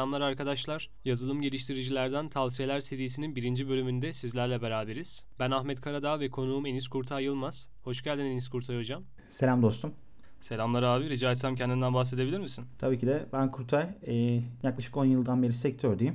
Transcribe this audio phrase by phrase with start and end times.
[0.00, 0.90] Selamlar arkadaşlar.
[1.04, 5.24] Yazılım geliştiricilerden tavsiyeler serisinin birinci bölümünde sizlerle beraberiz.
[5.38, 7.68] Ben Ahmet Karadağ ve konuğum Enis Kurtay Yılmaz.
[7.84, 9.02] Hoş geldin Enis Kurtay Hocam.
[9.28, 9.92] Selam dostum.
[10.40, 11.08] Selamlar abi.
[11.08, 12.64] Rica etsem kendinden bahsedebilir misin?
[12.78, 13.88] Tabii ki de ben Kurtay.
[14.06, 16.14] Ee, yaklaşık 10 yıldan beri sektördeyim.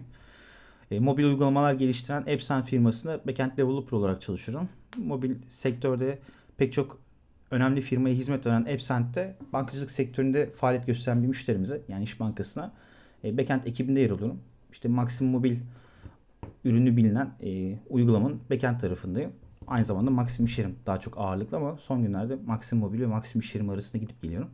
[0.91, 4.69] Ee, mobil uygulamalar geliştiren Epson firmasında backend developer olarak çalışıyorum.
[4.97, 6.19] Mobil sektörde
[6.57, 6.99] pek çok
[7.51, 12.73] önemli firmaya hizmet veren Epsent'te bankacılık sektöründe faaliyet gösteren bir müşterimize yani İş Bankası'na
[13.25, 14.39] e, backend ekibinde yer alıyorum.
[14.71, 15.57] İşte Maxim Mobil
[16.63, 19.31] ürünü bilinen e, uygulamanın backend tarafındayım.
[19.67, 23.69] Aynı zamanda Maxim İşerim daha çok ağırlıklı ama son günlerde Maxim Mobil ve Maxim İşerim
[23.69, 24.49] arasında gidip geliyorum.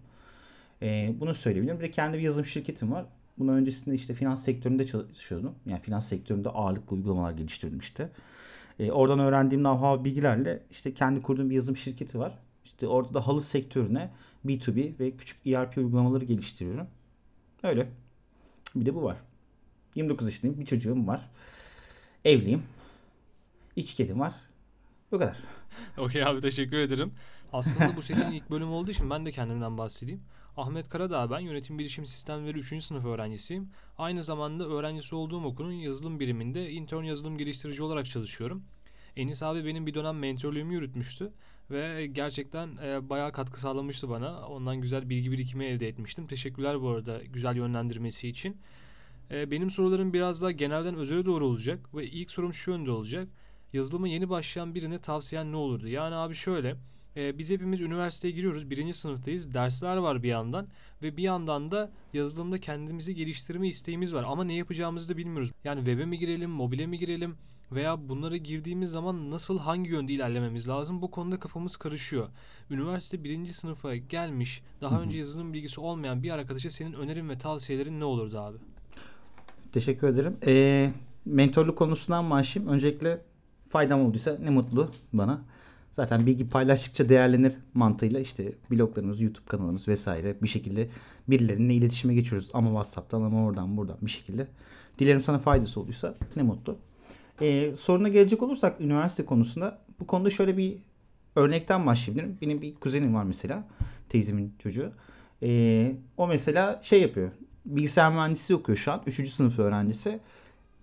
[0.82, 1.80] E, bunu söyleyebilirim.
[1.80, 3.06] Bir de kendi bir yazılım şirketim var.
[3.38, 5.56] Bunun öncesinde işte finans sektöründe çalışıyordum.
[5.66, 8.10] Yani finans sektöründe ağırlıklı uygulamalar geliştirdim işte.
[8.80, 12.40] E, oradan öğrendiğim know-how bilgilerle işte kendi kurduğum bir yazılım şirketi var.
[12.66, 14.10] İşte orada da halı sektörüne
[14.46, 16.88] B2B ve küçük ERP uygulamaları geliştiriyorum.
[17.64, 17.88] Öyle.
[18.76, 19.18] Bir de bu var.
[19.96, 20.60] 29 yaşındayım.
[20.60, 21.30] Bir çocuğum var.
[22.26, 22.64] Evliyim.
[23.76, 24.34] İki kedim var.
[25.12, 25.38] Bu kadar.
[25.98, 27.14] Okey abi teşekkür ederim.
[27.54, 30.22] Aslında bu serinin ilk bölümü olduğu için ben de kendimden bahsedeyim.
[30.58, 32.84] Ahmet Karadağ ben yönetim bilişim sistemleri 3.
[32.84, 33.70] sınıf öğrencisiyim.
[33.98, 38.64] Aynı zamanda öğrencisi olduğum okulun yazılım biriminde intern yazılım geliştirici olarak çalışıyorum.
[39.16, 41.32] Enis abi benim bir dönem mentörlüğümü yürütmüştü
[41.72, 44.48] ve gerçekten e, bayağı katkı sağlamıştı bana.
[44.48, 46.28] Ondan güzel bilgi birikimi elde etmiştim.
[46.28, 48.58] Teşekkürler bu arada güzel yönlendirmesi için.
[49.32, 53.28] E, benim sorularım biraz daha genelden özele doğru olacak ve ilk sorum şu yönde olacak.
[53.74, 55.88] Yazılıma yeni başlayan birine tavsiyen ne olurdu?
[55.88, 56.76] Yani abi şöyle,
[57.16, 60.68] e, biz hepimiz üniversiteye giriyoruz, birinci sınıftayız, dersler var bir yandan
[61.02, 65.52] ve bir yandan da yazılımda kendimizi geliştirme isteğimiz var ama ne yapacağımızı da bilmiyoruz.
[65.64, 67.36] Yani web'e mi girelim, mobile mi girelim
[67.72, 72.30] veya bunlara girdiğimiz zaman nasıl hangi yönde ilerlememiz lazım bu konuda kafamız karışıyor.
[72.70, 78.00] Üniversite birinci sınıfa gelmiş, daha önce yazılım bilgisi olmayan bir arkadaşa senin önerin ve tavsiyelerin
[78.00, 78.58] ne olurdu abi?
[79.74, 80.38] Teşekkür ederim.
[80.46, 80.92] E,
[81.26, 82.74] mentorluk konusundan başlayayım.
[82.74, 83.22] Öncelikle
[83.70, 85.42] faydam olduysa ne mutlu bana.
[85.92, 90.90] Zaten bilgi paylaştıkça değerlenir mantığıyla işte bloglarımız, YouTube kanalımız vesaire bir şekilde
[91.28, 92.50] birilerinle iletişime geçiyoruz.
[92.54, 94.48] Ama WhatsApp'tan ama oradan buradan bir şekilde.
[95.00, 96.78] Dilerim sana faydası olduysa ne mutlu.
[97.42, 100.78] Ee, soruna gelecek olursak üniversite konusunda bu konuda şöyle bir
[101.36, 102.38] örnekten başlayabilirim.
[102.42, 103.64] Benim bir kuzenim var mesela.
[104.10, 104.92] Teyzemin çocuğu.
[105.44, 107.32] Ee, o mesela şey yapıyor.
[107.66, 109.02] Bilgisayar mühendisliği okuyor şu an.
[109.06, 110.20] Üçüncü sınıf öğrencisi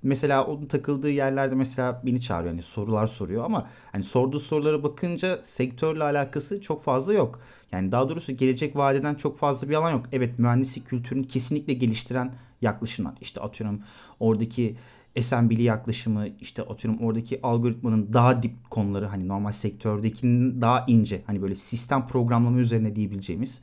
[0.02, 2.52] mesela onun takıldığı yerlerde mesela beni çağırıyor.
[2.52, 7.40] Yani sorular soruyor ama hani sorduğu sorulara bakınca sektörle alakası çok fazla yok.
[7.72, 10.06] Yani daha doğrusu gelecek vadeden çok fazla bir alan yok.
[10.12, 13.14] Evet mühendislik kültürünü kesinlikle geliştiren yaklaşımlar.
[13.20, 13.80] İşte atıyorum
[14.20, 14.76] oradaki
[15.18, 21.42] assembly yaklaşımı işte atıyorum oradaki algoritmanın daha dip konuları hani normal sektördekinin daha ince hani
[21.42, 23.60] böyle sistem programlama üzerine diyebileceğimiz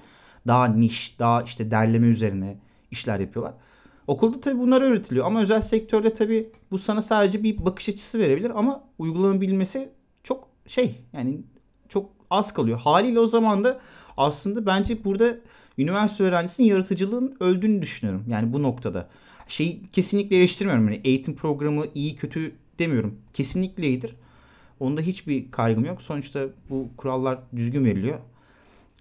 [0.48, 2.58] daha niş daha işte derleme üzerine
[2.92, 3.54] işler yapıyorlar.
[4.08, 8.52] Okulda tabii bunlar öğretiliyor ama özel sektörde tabii bu sana sadece bir bakış açısı verebilir
[8.56, 9.90] ama uygulanabilmesi
[10.24, 11.42] çok şey yani
[11.90, 12.80] çok az kalıyor.
[12.80, 13.80] Haliyle o zaman da
[14.18, 15.38] aslında bence burada
[15.78, 18.24] üniversite öğrencisinin yaratıcılığın öldüğünü düşünüyorum.
[18.28, 19.10] Yani bu noktada.
[19.48, 20.86] Şeyi kesinlikle eleştirmiyorum.
[20.86, 23.16] Yani eğitim programı iyi kötü demiyorum.
[23.34, 24.16] Kesinlikle iyidir.
[24.80, 26.02] Onda hiçbir kaygım yok.
[26.02, 28.20] Sonuçta bu kurallar düzgün veriliyor.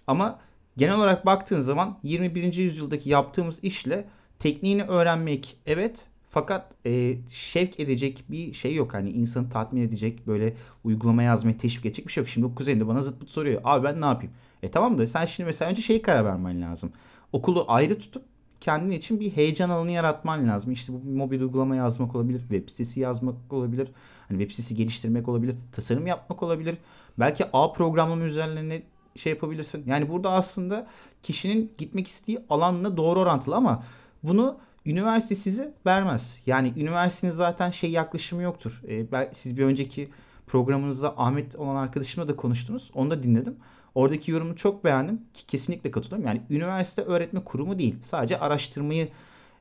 [0.07, 0.39] Ama
[0.77, 2.53] genel olarak baktığın zaman 21.
[2.53, 4.05] yüzyıldaki yaptığımız işle
[4.39, 8.93] tekniğini öğrenmek evet fakat e, şevk edecek bir şey yok.
[8.93, 10.53] Hani insanı tatmin edecek böyle
[10.83, 12.29] uygulama yazmaya teşvik edecek bir şey yok.
[12.29, 13.61] Şimdi o kuzenim bana zıt pıt soruyor.
[13.63, 14.33] Abi ben ne yapayım?
[14.63, 16.91] E tamam da sen şimdi mesela önce şeyi karar vermen lazım.
[17.33, 18.23] Okulu ayrı tutup
[18.65, 20.71] kendin için bir heyecan alanı yaratman lazım.
[20.71, 23.87] İşte bu mobil uygulama yazmak olabilir, web sitesi yazmak olabilir,
[24.27, 26.77] hani web sitesi geliştirmek olabilir, tasarım yapmak olabilir.
[27.19, 28.81] Belki A programlama üzerine
[29.15, 29.83] şey yapabilirsin.
[29.85, 30.87] Yani burada aslında
[31.23, 33.83] kişinin gitmek istediği alanla doğru orantılı ama
[34.23, 36.41] bunu üniversite size vermez.
[36.45, 38.81] Yani üniversitenin zaten şey yaklaşımı yoktur.
[38.87, 40.09] E, siz bir önceki
[40.47, 42.91] programınızda Ahmet olan arkadaşımla da konuştunuz.
[42.93, 43.55] Onu da dinledim.
[43.95, 46.27] Oradaki yorumu çok beğendim ki kesinlikle katılıyorum.
[46.27, 47.95] Yani üniversite öğretme kurumu değil.
[48.01, 49.09] Sadece araştırmayı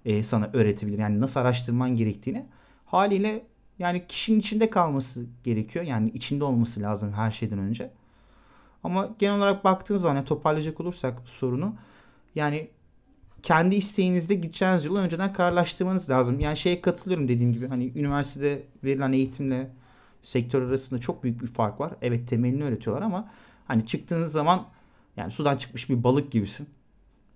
[0.05, 0.99] e, sana öğretebilir.
[0.99, 2.47] Yani nasıl araştırman gerektiğini.
[2.87, 3.47] Haliyle
[3.79, 5.85] yani kişinin içinde kalması gerekiyor.
[5.85, 7.91] Yani içinde olması lazım her şeyden önce.
[8.85, 11.75] Ama genel olarak baktığımız zaman yani toparlayacak olursak sorunu
[12.35, 12.69] yani
[13.43, 16.41] kendi isteğinizde gideceğiniz yolu önceden kararlaştırmanız lazım.
[16.41, 19.71] Yani şeye katılıyorum dediğim gibi hani üniversitede verilen eğitimle
[20.23, 21.93] sektör arasında çok büyük bir fark var.
[22.03, 23.31] Evet temelini öğretiyorlar ama
[23.65, 24.67] hani çıktığınız zaman
[25.17, 26.69] yani sudan çıkmış bir balık gibisin.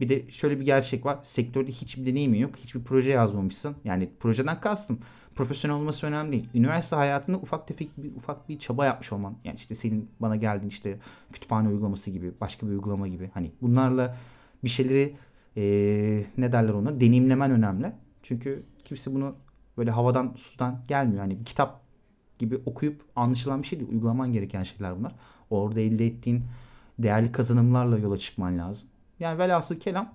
[0.00, 1.18] Bir de şöyle bir gerçek var.
[1.22, 2.56] Sektörde hiçbir deneyimin yok.
[2.56, 3.76] Hiçbir proje yazmamışsın.
[3.84, 5.00] Yani projeden kastım.
[5.34, 6.48] Profesyonel olması önemli değil.
[6.54, 9.36] Üniversite hayatında ufak tefek bir ufak bir çaba yapmış olman.
[9.44, 10.98] Yani işte senin bana geldiğin işte
[11.32, 13.30] kütüphane uygulaması gibi, başka bir uygulama gibi.
[13.34, 14.16] Hani bunlarla
[14.64, 15.14] bir şeyleri
[15.56, 17.92] eee, ne derler ona deneyimlemen önemli.
[18.22, 19.34] Çünkü kimse bunu
[19.78, 21.20] böyle havadan sudan gelmiyor.
[21.20, 21.80] Hani bir kitap
[22.38, 23.90] gibi okuyup anlaşılan bir şey değil.
[23.90, 25.12] Uygulaman gereken şeyler bunlar.
[25.50, 26.44] Orada elde ettiğin
[26.98, 28.88] değerli kazanımlarla yola çıkman lazım.
[29.20, 30.14] Yani velhasıl kelam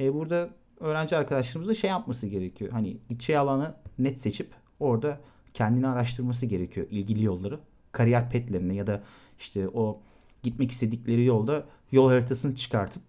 [0.00, 2.72] e, burada öğrenci arkadaşlarımızın şey yapması gerekiyor.
[2.72, 5.20] Hani gideceği alanı net seçip orada
[5.54, 6.86] kendini araştırması gerekiyor.
[6.90, 7.60] ilgili yolları.
[7.92, 9.02] Kariyer petlerine ya da
[9.38, 10.00] işte o
[10.42, 13.02] gitmek istedikleri yolda yol haritasını çıkartıp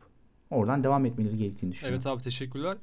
[0.50, 1.95] oradan devam etmeleri gerektiğini düşünüyorum.
[1.95, 2.77] Evet abi teşekkürler.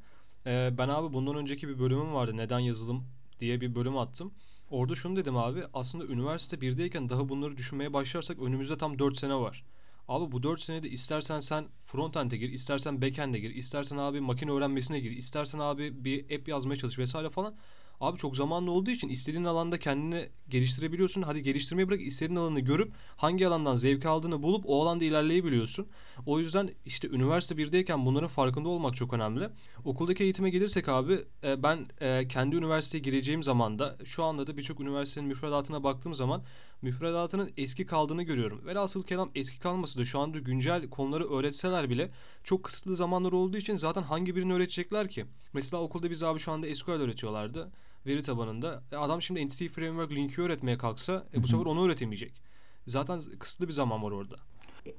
[0.47, 2.37] Ee, ben abi bundan önceki bir bölümüm vardı.
[2.37, 3.05] Neden yazılım
[3.41, 4.33] diye bir bölüm attım.
[4.71, 5.65] Orada şunu dedim abi.
[5.75, 9.65] Aslında üniversite 1'deyken daha bunları düşünmeye başlarsak önümüzde tam 4 sene var.
[10.09, 15.01] Abi bu 4 senede istersen sen frontend'e gir, istersen backend'e gir, istersen abi makine öğrenmesine
[15.01, 17.55] gir, istersen abi bir app yazmaya çalış vesaire falan.
[18.01, 21.23] Abi çok zamanlı olduğu için istediğin alanda kendini geliştirebiliyorsun.
[21.23, 25.87] Hadi geliştirmeyi bırak istediğin alanı görüp hangi alandan zevk aldığını bulup o alanda ilerleyebiliyorsun.
[26.27, 29.49] O yüzden işte üniversite 1'deyken bunların farkında olmak çok önemli.
[29.85, 34.57] Okuldaki eğitime gelirsek abi e, ben e, kendi üniversiteye gireceğim zaman da şu anda da
[34.57, 36.43] birçok üniversitenin müfredatına baktığım zaman
[36.83, 38.67] müfredatının eski kaldığını görüyorum.
[38.67, 42.11] Velhasıl kelam eski kalması da şu anda güncel konuları öğretseler bile
[42.45, 45.27] çok kısıtlı zamanlar olduğu için zaten hangi birini öğretecekler ki?
[45.53, 47.71] Mesela okulda biz abi şu anda SQL öğretiyorlardı
[48.07, 48.83] veri tabanında.
[48.93, 52.43] E, adam şimdi Entity Framework linki öğretmeye kalksa e, bu sefer onu öğretemeyecek.
[52.87, 54.37] Zaten kısıtlı bir zaman var orada.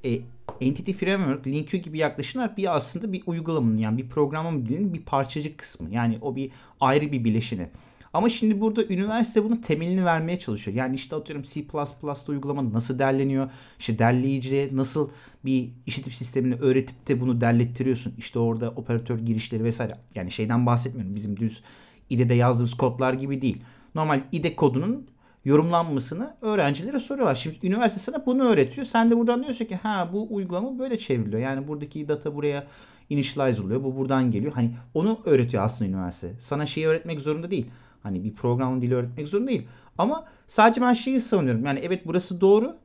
[0.06, 0.20] E,
[0.62, 5.58] Entity Framework, LinkU gibi yaklaşımlar bir aslında bir uygulamanın yani bir programlama dilinin bir parçacık
[5.58, 5.94] kısmı.
[5.94, 7.70] Yani o bir ayrı bir bileşeni.
[8.14, 10.78] Ama şimdi burada üniversite bunun temelini vermeye çalışıyor.
[10.78, 13.52] Yani işte atıyorum C++'da uygulama nasıl derleniyor?
[13.80, 15.10] İşte derleyiciye nasıl
[15.46, 18.14] bir işletim sistemini öğretip de bunu derlettiriyorsun.
[18.18, 19.98] İşte orada operatör girişleri vesaire.
[20.16, 21.16] Yani şeyden bahsetmiyorum.
[21.16, 21.64] Bizim düz
[22.12, 23.62] IDE'de yazdığımız kodlar gibi değil.
[23.96, 25.08] Normal IDE kodunun
[25.46, 27.36] yorumlanmasını öğrencilere soruyorlar.
[27.36, 28.86] Şimdi üniversite sana bunu öğretiyor.
[28.88, 31.42] Sen de buradan diyorsun ki ha bu uygulama böyle çevriliyor.
[31.42, 32.68] Yani buradaki data buraya
[33.10, 33.84] initialize oluyor.
[33.84, 34.54] Bu buradan geliyor.
[34.54, 36.34] Hani onu öğretiyor aslında üniversite.
[36.40, 37.66] Sana şeyi öğretmek zorunda değil.
[38.04, 39.68] Hani bir programın dili öğretmek zorunda değil.
[39.98, 41.66] Ama sadece ben şeyi savunuyorum.
[41.66, 42.76] Yani evet burası doğru.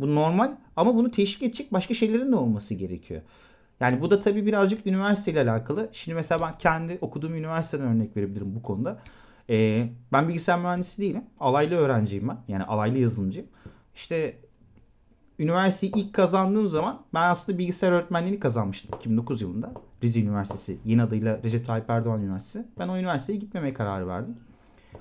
[0.00, 3.22] Bu normal ama bunu teşvik edecek başka şeylerin de olması gerekiyor.
[3.82, 5.88] Yani bu da tabii birazcık üniversiteyle alakalı.
[5.92, 8.98] Şimdi mesela ben kendi okuduğum üniversiteden örnek verebilirim bu konuda.
[9.50, 11.24] Ee, ben bilgisayar mühendisi değilim.
[11.40, 12.38] Alaylı öğrenciyim ben.
[12.48, 13.48] Yani alaylı yazılımcıyım.
[13.94, 14.38] İşte
[15.38, 19.72] üniversiteyi ilk kazandığım zaman ben aslında bilgisayar öğretmenliğini kazanmıştım 2009 yılında.
[20.02, 22.66] Rize Üniversitesi, yeni adıyla Recep Tayyip Erdoğan Üniversitesi.
[22.78, 24.36] Ben o üniversiteye gitmemeye karar verdim.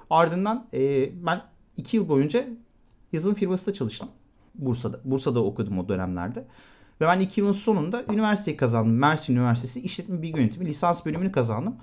[0.10, 1.42] Ardından e, ben
[1.78, 2.48] 2 yıl boyunca
[3.14, 4.10] yazılım firmasında çalıştım.
[4.56, 5.00] Bursa'da.
[5.06, 6.46] Bursa'da okudum o dönemlerde.
[7.02, 8.94] Ve ben 2 yılın sonunda üniversiteyi kazandım.
[8.94, 11.76] Mersin Üniversitesi İşletme Bilgi Yönetimi lisans bölümünü kazandım.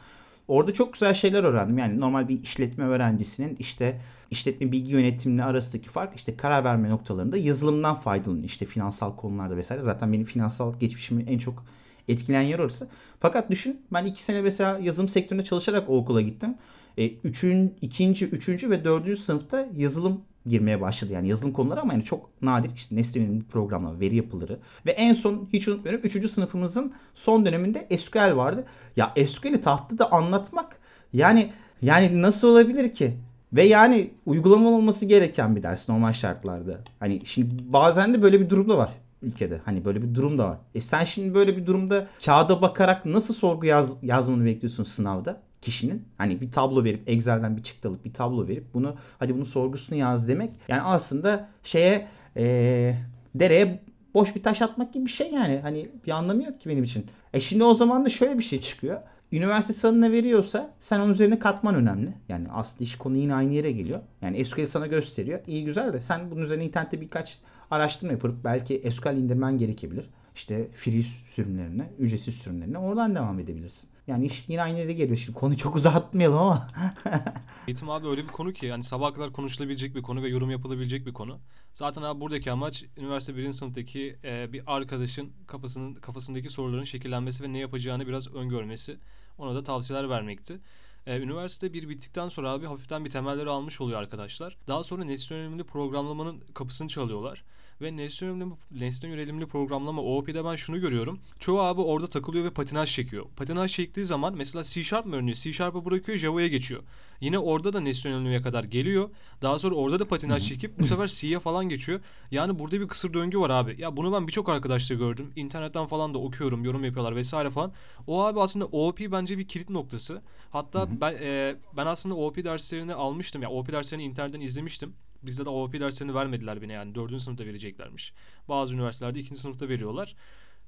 [0.48, 1.78] Orada çok güzel şeyler öğrendim.
[1.78, 4.00] Yani normal bir işletme öğrencisinin işte
[4.30, 8.44] işletme bilgi yönetimine arasındaki fark işte karar verme noktalarında yazılımdan faydalanıyor.
[8.44, 9.82] İşte finansal konularda vesaire.
[9.82, 11.64] Zaten benim finansal geçmişimi en çok
[12.08, 12.88] etkileyen yer orası.
[13.20, 16.54] Fakat düşün ben iki sene mesela yazılım sektöründe çalışarak o okula gittim.
[16.98, 21.12] E, üçün, ikinci, üçüncü ve dördüncü sınıfta yazılım girmeye başladı.
[21.12, 25.14] Yani yazılım konuları ama yani çok nadir işte nesne yönelimli programlama, veri yapıları ve en
[25.14, 26.30] son hiç unutmuyorum 3.
[26.30, 28.64] sınıfımızın son döneminde SQL vardı.
[28.96, 30.78] Ya SQL'i tahtada anlatmak
[31.12, 31.52] yani
[31.82, 33.16] yani nasıl olabilir ki?
[33.52, 36.80] Ve yani uygulama olması gereken bir ders normal şartlarda.
[37.00, 38.90] Hani şimdi bazen de böyle bir durum da var
[39.22, 39.60] ülkede.
[39.64, 40.58] Hani böyle bir durum da var.
[40.74, 45.40] E sen şimdi böyle bir durumda kağıda bakarak nasıl sorgu yaz, yazmanı bekliyorsun sınavda?
[45.62, 49.44] Kişinin hani bir tablo verip Excel'den bir çıktı alıp bir tablo verip bunu hadi bunun
[49.44, 52.94] sorgusunu yaz demek yani aslında şeye ee,
[53.34, 53.80] dereye
[54.14, 57.06] boş bir taş atmak gibi bir şey yani hani bir anlamı yok ki benim için.
[57.32, 59.00] E şimdi o zaman da şöyle bir şey çıkıyor.
[59.32, 62.12] Üniversite sana veriyorsa sen onun üzerine katman önemli.
[62.28, 64.00] Yani aslında iş konu yine aynı yere geliyor.
[64.22, 65.40] Yani SQL sana gösteriyor.
[65.46, 67.38] İyi güzel de sen bunun üzerine internette birkaç
[67.70, 70.10] araştırma yapıp belki SQL indirmen gerekebilir.
[70.34, 71.02] İşte free
[71.34, 73.90] sürümlerine, ücretsiz sürümlerine oradan devam edebilirsin.
[74.08, 75.16] Yani iş yine aynı yere geliyor.
[75.16, 76.68] Şimdi konuyu çok uzatmayalım ama.
[77.66, 81.06] Eğitim abi öyle bir konu ki yani sabaha kadar konuşulabilecek bir konu ve yorum yapılabilecek
[81.06, 81.38] bir konu.
[81.74, 87.52] Zaten abi buradaki amaç üniversite birinci sınıftaki e, bir arkadaşın kafasının kafasındaki soruların şekillenmesi ve
[87.52, 88.98] ne yapacağını biraz öngörmesi.
[89.38, 90.60] Ona da tavsiyeler vermekti.
[91.06, 94.56] Ee, üniversite bir bittikten sonra abi hafiften bir temelleri almış oluyor arkadaşlar.
[94.68, 97.44] Daha sonra nesne yönelimli programlamanın kapısını çalıyorlar.
[97.80, 101.20] Ve nesne yönelimli, nesne yönelimli programlama OOP'de ben şunu görüyorum.
[101.38, 103.26] Çoğu abi orada takılıyor ve patinaj çekiyor.
[103.36, 105.36] Patinaj çektiği zaman mesela C Sharp mı öğreniyor?
[105.36, 106.82] C Sharp'ı bırakıyor Java'ya geçiyor.
[107.20, 109.10] Yine orada da nesne yönelimliğe kadar geliyor.
[109.42, 112.00] Daha sonra orada da patinaj çekip bu sefer C'ye falan geçiyor.
[112.30, 113.76] Yani burada bir kısır döngü var abi.
[113.78, 115.32] Ya bunu ben birçok arkadaşta gördüm.
[115.36, 117.72] İnternetten falan da okuyorum, yorum yapıyorlar vesaire falan.
[118.06, 120.22] O abi aslında OOP bence bir kilit noktası.
[120.50, 123.42] Hatta ben e, ben aslında OOP derslerini almıştım.
[123.42, 124.94] Ya OOP derslerini internetten izlemiştim.
[125.22, 126.94] Bizde de OOP derslerini vermediler bana yani.
[126.94, 128.12] Dördüncü sınıfta vereceklermiş.
[128.48, 130.14] Bazı üniversitelerde ikinci sınıfta veriyorlar.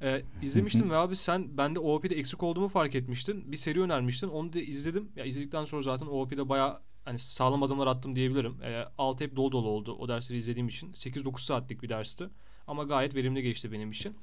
[0.02, 3.52] Ee, izlemiştim ve abi sen bende OOP'de eksik olduğumu fark etmiştin.
[3.52, 4.28] Bir seri önermiştin.
[4.28, 5.08] Onu da izledim.
[5.16, 8.62] Ya izledikten sonra zaten OOP'de bayağı hani sağlam adımlar attım diyebilirim.
[8.62, 10.92] Ee, altı hep dolu dolu oldu o dersleri izlediğim için.
[10.92, 12.28] 8-9 saatlik bir dersti.
[12.66, 14.16] Ama gayet verimli geçti benim için.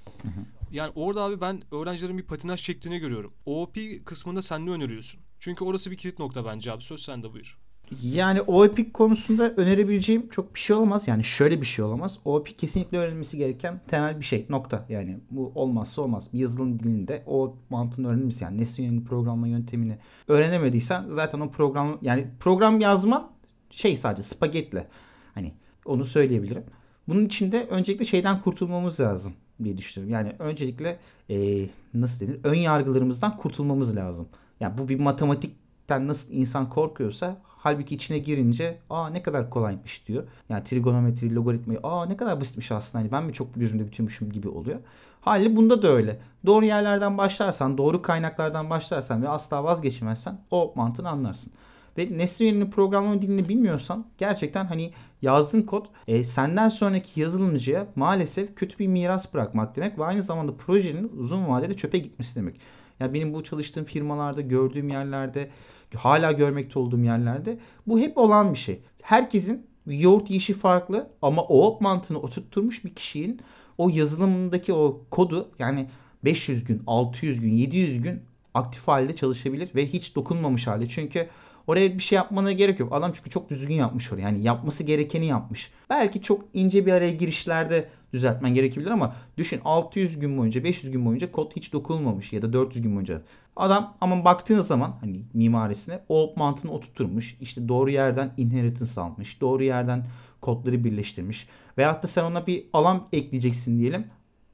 [0.72, 3.34] Yani orada abi ben öğrencilerin bir patinaj çektiğini görüyorum.
[3.46, 5.19] OOP kısmında sen ne öneriyorsun?
[5.39, 6.84] Çünkü orası bir kilit nokta bence abi.
[6.84, 7.57] Söz sende buyur.
[8.01, 11.08] Yani OOP konusunda önerebileceğim çok bir şey olamaz.
[11.08, 12.20] Yani şöyle bir şey olamaz.
[12.25, 14.46] OOP kesinlikle öğrenilmesi gereken temel bir şey.
[14.50, 14.86] Nokta.
[14.89, 16.29] Yani bu olmazsa olmaz.
[16.34, 21.98] Bir yazılım dilinde o mantığın öğrenilmesi yani nesne yönelik programlama yöntemini öğrenemediysen zaten o program
[22.01, 23.32] yani program yazman
[23.72, 24.88] şey sadece spagetle.
[25.34, 25.53] Hani
[25.86, 26.63] onu söyleyebilirim.
[27.08, 30.13] Bunun için de öncelikle şeyden kurtulmamız lazım diye düşünüyorum.
[30.13, 32.39] Yani öncelikle eee, nasıl denir?
[32.44, 34.27] Ön yargılarımızdan kurtulmamız lazım.
[34.60, 40.24] Yani bu bir matematikten nasıl insan korkuyorsa halbuki içine girince aa ne kadar kolaymış diyor.
[40.50, 43.04] Yani trigonometri, logaritmayı aa ne kadar basitmiş aslında.
[43.04, 44.80] Hani ben mi çok gözümde bütünmüşüm gibi oluyor.
[45.22, 46.20] Hali bunda da öyle.
[46.46, 51.54] Doğru yerlerden başlarsan, doğru kaynaklardan başlarsan ve asla vazgeçmezsen o mantığını anlarsın.
[51.98, 58.80] Ve yönelimli programlama dilini bilmiyorsan gerçekten hani yazdığın kod e, senden sonraki yazılımcıya maalesef kötü
[58.80, 62.60] bir miras bırakmak demek ve aynı zamanda projenin uzun vadede çöpe gitmesi demek.
[63.00, 65.50] Ya benim bu çalıştığım firmalarda, gördüğüm yerlerde,
[65.96, 68.80] hala görmekte olduğum yerlerde bu hep olan bir şey.
[69.01, 73.42] Herkesin yoğurt yiyişi farklı ama o mantığını oturtturmuş bir kişinin
[73.77, 75.89] o yazılımındaki o kodu yani
[76.25, 78.22] 500 gün, 600 gün, 700 gün
[78.54, 80.88] aktif halde çalışabilir ve hiç dokunmamış halde.
[80.88, 81.27] Çünkü
[81.68, 82.94] oraya bir şey yapmana gerek yok.
[82.94, 84.25] Adam çünkü çok düzgün yapmış orayı.
[84.25, 85.72] Yani yapması gerekeni yapmış.
[85.89, 91.06] Belki çok ince bir araya girişlerde düzeltmen gerekebilir ama düşün 600 gün boyunca 500 gün
[91.06, 93.22] boyunca kod hiç dokunulmamış ya da 400 gün boyunca.
[93.56, 97.38] Adam ama baktığın zaman hani mimarisine o mantığını oturtturmuş.
[97.42, 99.42] İşte doğru yerden inheritance almış.
[99.42, 100.06] Doğru yerden
[100.42, 101.48] kodları birleştirmiş.
[101.78, 104.08] Veyahut da sen ona bir alan ekleyeceksin diyelim.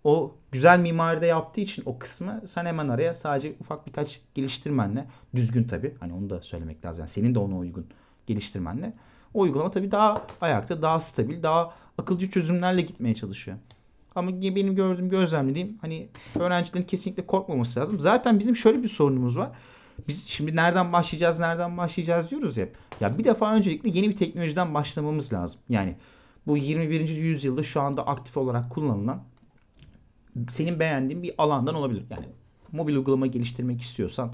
[0.04, 5.64] O güzel mimaride yaptığı için o kısmı sen hemen araya sadece ufak birkaç geliştirmenle düzgün
[5.64, 7.02] tabi hani onu da söylemek lazım.
[7.02, 7.86] Yani senin de ona uygun
[8.28, 8.94] geliştirmenle
[9.34, 13.58] o uygulama tabi daha ayakta, daha stabil, daha akılcı çözümlerle gitmeye çalışıyor.
[14.16, 16.08] Ama benim gördüğüm, gözlemlediğim hani
[16.40, 18.00] öğrencilerin kesinlikle korkmaması lazım.
[18.00, 19.52] Zaten bizim şöyle bir sorunumuz var.
[20.08, 22.68] Biz şimdi nereden başlayacağız, nereden başlayacağız diyoruz ya.
[23.00, 25.60] Ya bir defa öncelikle yeni bir teknolojiden başlamamız lazım.
[25.70, 25.96] Yani
[26.48, 27.08] bu 21.
[27.08, 29.24] yüzyılda şu anda aktif olarak kullanılan
[30.50, 32.04] senin beğendiğin bir alandan olabilir.
[32.10, 32.26] Yani
[32.72, 34.34] mobil uygulama geliştirmek istiyorsan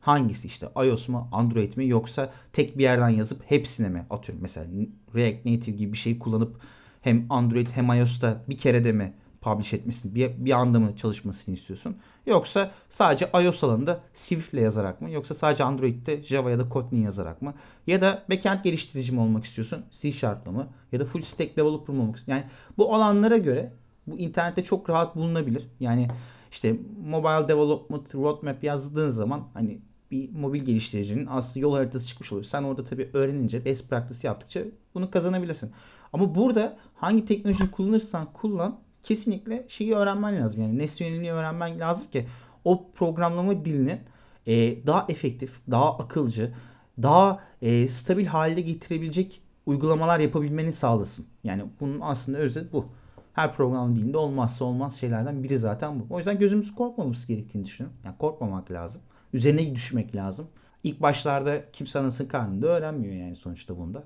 [0.00, 4.42] hangisi işte iOS mu Android mi yoksa tek bir yerden yazıp hepsine mi atıyorum?
[4.42, 4.66] Mesela
[5.14, 6.60] React Native gibi bir şey kullanıp
[7.00, 11.54] hem Android hem iOS'ta bir kere de mi publish etmesini bir, bir anda mı çalışmasını
[11.54, 11.96] istiyorsun?
[12.26, 17.02] Yoksa sadece iOS alanında Swift ile yazarak mı yoksa sadece Android'de Java ya da Kotlin
[17.02, 17.54] yazarak mı?
[17.86, 20.68] Ya da backend geliştirici mi olmak istiyorsun C Sharp'la mı?
[20.92, 22.42] Ya da full stack developer mı olmak istiyorsun?
[22.42, 23.72] Yani bu alanlara göre
[24.06, 25.66] bu internette çok rahat bulunabilir.
[25.80, 26.08] Yani
[26.52, 29.80] işte mobile development roadmap yazdığın zaman hani
[30.10, 32.44] bir mobil geliştiricinin aslında yol haritası çıkmış oluyor.
[32.44, 34.60] Sen orada tabii öğrenince, best practice yaptıkça
[34.94, 35.72] bunu kazanabilirsin.
[36.12, 40.62] Ama burada hangi teknolojiyi kullanırsan kullan kesinlikle şeyi öğrenmen lazım.
[40.62, 42.26] Yani nesne yönelimini öğrenmen lazım ki
[42.64, 44.00] o programlama dilinin
[44.46, 46.54] e, daha efektif, daha akılcı,
[47.02, 51.26] daha e, stabil halde getirebilecek uygulamalar yapabilmeni sağlasın.
[51.44, 52.86] Yani bunun aslında özet bu.
[53.32, 56.14] Her program dilinde olmazsa olmaz şeylerden biri zaten bu.
[56.14, 57.98] O yüzden gözümüz korkmaması gerektiğini düşünüyorum.
[58.04, 59.00] Yani korkmamak lazım.
[59.32, 60.48] Üzerine düşmek lazım.
[60.84, 64.04] İlk başlarda kimse anasının karnında öğrenmiyor yani sonuçta bunda.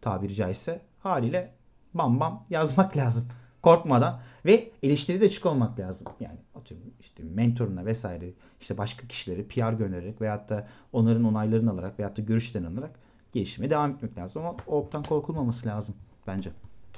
[0.00, 1.54] Tabiri caizse haliyle
[1.94, 3.28] bam bam yazmak lazım.
[3.62, 6.06] Korkmadan ve eleştiri de açık olmak lazım.
[6.20, 11.98] Yani atıyorum işte mentoruna vesaire işte başka kişileri PR göndererek veyahut da onların onaylarını alarak
[11.98, 12.90] veyahut da görüşlerini alarak
[13.32, 14.42] gelişime devam etmek lazım.
[14.42, 15.94] Ama oktan korkulmaması lazım
[16.26, 16.50] bence.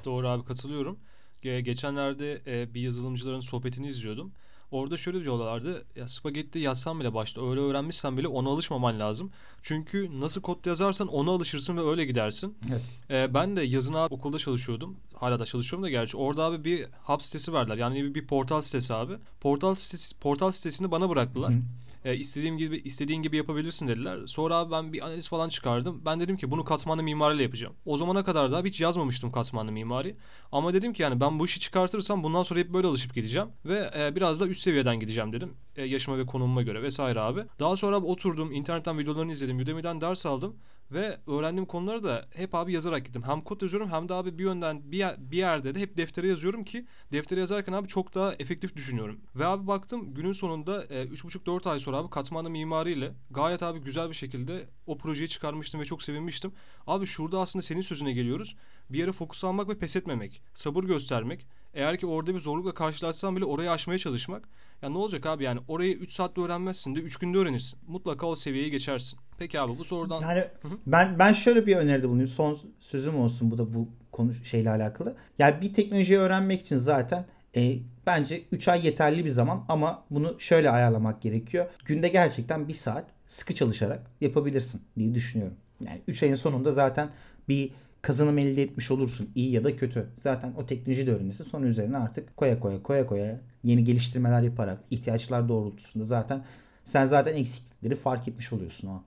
[0.05, 0.99] Doğru abi katılıyorum.
[1.43, 4.31] Ge- Geçenlerde e, bir yazılımcıların sohbetini izliyordum.
[4.71, 5.85] Orada şöyle diyorlardı.
[5.95, 9.31] Ya spagetti yazsan bile başta öyle öğrenmişsen bile ona alışmaman lazım.
[9.61, 12.57] Çünkü nasıl kod yazarsan ona alışırsın ve öyle gidersin.
[12.69, 12.81] Evet.
[13.09, 14.95] E, ben de yazın abi okulda çalışıyordum.
[15.13, 16.17] Hala da çalışıyorum da gerçi.
[16.17, 17.77] Orada abi bir hub sitesi verdiler.
[17.77, 19.13] Yani bir, bir portal sitesi abi.
[19.41, 21.53] Portal sitesi, portal sitesini bana bıraktılar.
[21.53, 21.61] Hı.
[22.05, 24.19] E, istediğim gibi istediğin gibi yapabilirsin dediler.
[24.27, 26.01] Sonra abi ben bir analiz falan çıkardım.
[26.05, 27.73] Ben dedim ki bunu katmanlı mimariyle yapacağım.
[27.85, 30.15] O zamana kadar da hiç yazmamıştım katmanlı mimari.
[30.51, 33.91] Ama dedim ki yani ben bu işi çıkartırsam bundan sonra hep böyle alışıp gideceğim ve
[33.97, 35.53] e, biraz da üst seviyeden gideceğim dedim.
[35.79, 37.43] E, yaşıma ve konumuma göre vesaire abi.
[37.59, 40.55] Daha sonra abi oturdum, internetten videolarını izledim, Udemy'den ders aldım
[40.91, 43.23] ve öğrendiğim konuları da hep abi yazarak gittim.
[43.25, 46.27] Hem kod yazıyorum hem de abi bir yönden bir, yer- bir yerde de hep deftere
[46.27, 49.19] yazıyorum ki deftere yazarken abi çok daha efektif düşünüyorum.
[49.35, 54.09] Ve abi baktım günün sonunda e, 3,5-4 ay sonra abi katmanlı mimariyle gayet abi güzel
[54.09, 56.51] bir şekilde o projeyi çıkarmıştım ve çok sevinmiştim.
[56.87, 58.55] Abi şurada aslında senin sözüne geliyoruz.
[58.89, 61.47] Bir yere fokuslanmak ve pes etmemek, sabır göstermek.
[61.73, 64.49] Eğer ki orada bir zorlukla karşılaşsan bile orayı aşmaya çalışmak.
[64.81, 67.79] Ya ne olacak abi yani orayı 3 saatte öğrenmezsin de 3 günde öğrenirsin.
[67.87, 69.19] Mutlaka o seviyeyi geçersin.
[69.37, 70.47] Peki abi bu sorudan Yani
[70.87, 72.29] ben ben şöyle bir öneride bulunayım.
[72.29, 75.15] Son sözüm olsun bu da bu konu şeyle alakalı.
[75.39, 80.39] Yani bir teknolojiyi öğrenmek için zaten e, bence 3 ay yeterli bir zaman ama bunu
[80.39, 81.65] şöyle ayarlamak gerekiyor.
[81.85, 85.57] Günde gerçekten bir saat sıkı çalışarak yapabilirsin diye düşünüyorum.
[85.81, 87.09] Yani 3 ayın sonunda zaten
[87.49, 89.29] bir kazanım elde etmiş olursun.
[89.35, 90.09] iyi ya da kötü.
[90.17, 91.43] Zaten o teknolojiyi de öğrenirsin.
[91.43, 96.43] Sonra üzerine artık koya koya koya koya yeni geliştirmeler yaparak ihtiyaçlar doğrultusunda zaten
[96.85, 99.03] sen zaten eksiklikleri fark etmiş oluyorsun o an.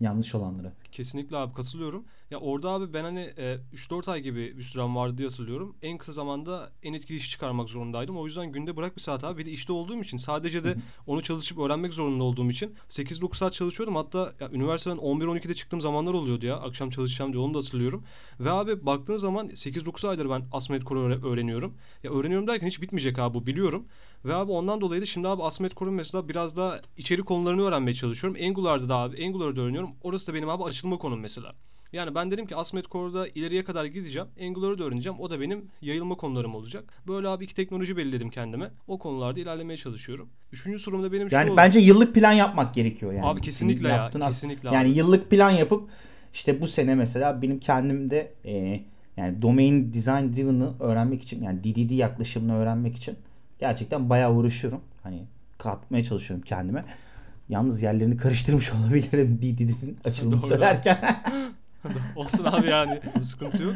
[0.00, 0.72] Yanlış olanları.
[0.94, 2.04] Kesinlikle abi katılıyorum.
[2.30, 5.76] Ya orada abi ben hani e, 3-4 ay gibi bir sürem vardı diye hatırlıyorum.
[5.82, 8.16] En kısa zamanda en etkili işi çıkarmak zorundaydım.
[8.16, 9.38] O yüzden günde bırak bir saat abi.
[9.38, 13.52] Bir de işte olduğum için sadece de onu çalışıp öğrenmek zorunda olduğum için 8-9 saat
[13.52, 13.96] çalışıyordum.
[13.96, 16.56] Hatta ya, üniversiteden 11-12'de çıktığım zamanlar oluyordu ya.
[16.56, 18.04] Akşam çalışacağım diye onu da hatırlıyorum.
[18.40, 21.74] Ve abi baktığın zaman 8-9 aydır ben Asmet öğre- öğreniyorum.
[22.02, 23.86] Ya öğreniyorum derken hiç bitmeyecek abi bu biliyorum.
[24.24, 27.94] Ve abi ondan dolayı da şimdi abi Asmet Core'un mesela biraz daha içerik konularını öğrenmeye
[27.94, 28.40] çalışıyorum.
[28.44, 29.90] Angular'da da abi Angular'da öğreniyorum.
[30.02, 31.52] Orası da benim abi açılma konum mesela.
[31.92, 34.28] Yani ben dedim ki Asmet Core'da ileriye kadar gideceğim.
[34.42, 35.18] Angular'ı da öğreneceğim.
[35.20, 36.84] O da benim yayılma konularım olacak.
[37.06, 38.70] Böyle abi iki teknoloji belirledim kendime.
[38.86, 40.28] O konularda ilerlemeye çalışıyorum.
[40.52, 41.56] Üçüncü sorumda benim şu Yani oldu.
[41.56, 43.26] bence yıllık plan yapmak gerekiyor yani.
[43.26, 44.98] Abi kesinlikle ya, yaptığın as- kesinlikle Yani abi.
[44.98, 45.88] yıllık plan yapıp
[46.34, 48.80] işte bu sene mesela benim kendimde e,
[49.16, 53.16] yani domain design driven'ı öğrenmek için yani DDD yaklaşımını öğrenmek için
[53.58, 54.80] gerçekten bayağı uğraşıyorum.
[55.02, 55.22] Hani
[55.58, 56.84] katmaya çalışıyorum kendime.
[57.48, 60.48] Yalnız yerlerini karıştırmış olabilirim DDD'nin açılımını Doğru.
[60.48, 61.22] söylerken.
[62.16, 63.00] Olsun abi yani.
[63.22, 63.74] Sıkıntı yok.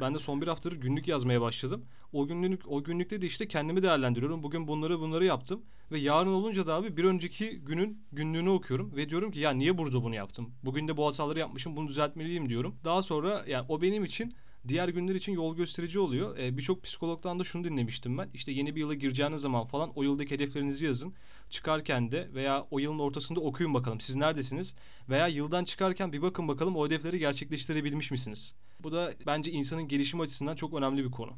[0.00, 1.84] Ben de son bir haftadır günlük yazmaya başladım.
[2.12, 4.42] O günlük o günlükte de işte kendimi değerlendiriyorum.
[4.42, 5.62] Bugün bunları bunları yaptım
[5.92, 9.78] ve yarın olunca da abi bir önceki günün günlüğünü okuyorum ve diyorum ki ya niye
[9.78, 10.50] burada bunu yaptım?
[10.64, 11.76] Bugün de bu hataları yapmışım.
[11.76, 12.76] Bunu düzeltmeliyim diyorum.
[12.84, 14.32] Daha sonra yani o benim için
[14.68, 16.38] diğer günler için yol gösterici oluyor.
[16.38, 18.28] Ee, Birçok psikologdan da şunu dinlemiştim ben.
[18.34, 21.14] İşte yeni bir yıla gireceğiniz zaman falan o yıldaki hedeflerinizi yazın.
[21.50, 24.74] Çıkarken de veya o yılın ortasında okuyun bakalım siz neredesiniz?
[25.08, 28.54] Veya yıldan çıkarken bir bakın bakalım o hedefleri gerçekleştirebilmiş misiniz?
[28.82, 31.32] Bu da bence insanın gelişim açısından çok önemli bir konu.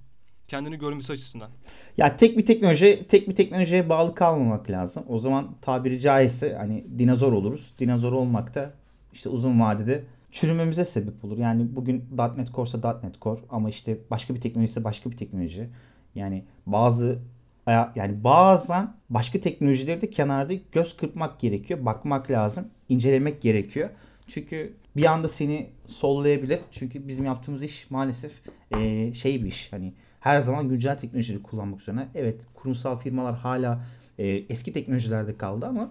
[0.49, 1.51] Kendini görmesi açısından.
[1.97, 5.05] Ya tek bir teknoloji, tek bir teknolojiye bağlı kalmamak lazım.
[5.09, 7.75] O zaman tabiri caizse hani dinozor oluruz.
[7.79, 8.75] Dinozor olmak da
[9.13, 11.39] işte uzun vadede çürümemize sebep olur.
[11.39, 12.05] Yani bugün
[12.37, 15.69] .NET Core'sa .NET Core ama işte başka bir teknoloji ise başka bir teknoloji.
[16.15, 17.19] Yani bazı
[17.97, 21.85] yani bazen başka teknolojileri de kenarda göz kırpmak gerekiyor.
[21.85, 22.69] Bakmak lazım.
[22.89, 23.91] incelemek gerekiyor.
[24.27, 26.61] Çünkü bir anda seni sollayabilir.
[26.71, 28.33] Çünkü bizim yaptığımız iş maalesef
[28.71, 29.73] eee, şey bir iş.
[29.73, 32.09] Hani her zaman güncel teknolojileri kullanmak üzerine.
[32.15, 33.85] Evet kurumsal firmalar hala
[34.19, 35.91] eee, eski teknolojilerde kaldı ama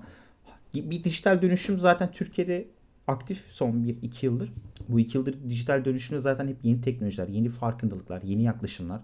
[0.74, 2.68] bir dijital dönüşüm zaten Türkiye'de
[3.12, 4.54] aktif son 1-2 yıldır.
[4.90, 9.02] Bu 2 yıldır dijital dönüşümde zaten hep yeni teknolojiler, yeni farkındalıklar, yeni yaklaşımlar.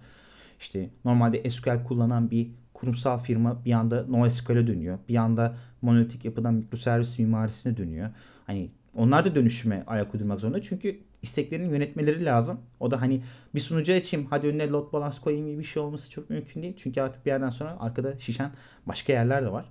[0.60, 5.00] İşte normalde SQL kullanan bir kurumsal firma bir anda NoSQL'e dönüyor.
[5.10, 8.10] Bir anda monolitik yapıdan mikroservis mimarisine dönüyor.
[8.46, 10.62] Hani onlar da dönüşüme ayak uydurmak zorunda.
[10.62, 12.60] Çünkü isteklerini yönetmeleri lazım.
[12.80, 13.22] O da hani
[13.56, 16.74] bir sunucu açayım hadi önüne load balance koyayım gibi bir şey olması çok mümkün değil.
[16.78, 18.52] Çünkü artık bir yerden sonra arkada şişen
[18.86, 19.65] başka yerler de var.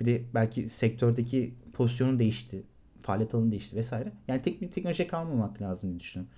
[0.00, 2.62] Bir de belki sektördeki pozisyonu değişti.
[3.02, 4.12] Faaliyet alanı değişti vesaire.
[4.28, 6.34] Yani tek bir teknolojiye kalmamak lazım diye düşünüyorum.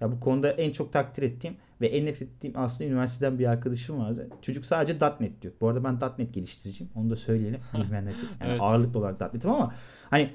[0.00, 3.98] Ya bu konuda en çok takdir ettiğim ve en nefret ettiğim aslında üniversiteden bir arkadaşım
[3.98, 4.28] vardı.
[4.42, 5.54] Çocuk sadece .NET diyor.
[5.60, 6.92] Bu arada ben .NET geliştiriciyim.
[6.94, 7.60] Onu da söyleyelim.
[7.74, 8.28] Bilmeyenler için.
[8.40, 8.60] Yani Evet.
[8.60, 9.74] ağırlıklı olarak .NET'im ama
[10.10, 10.30] hani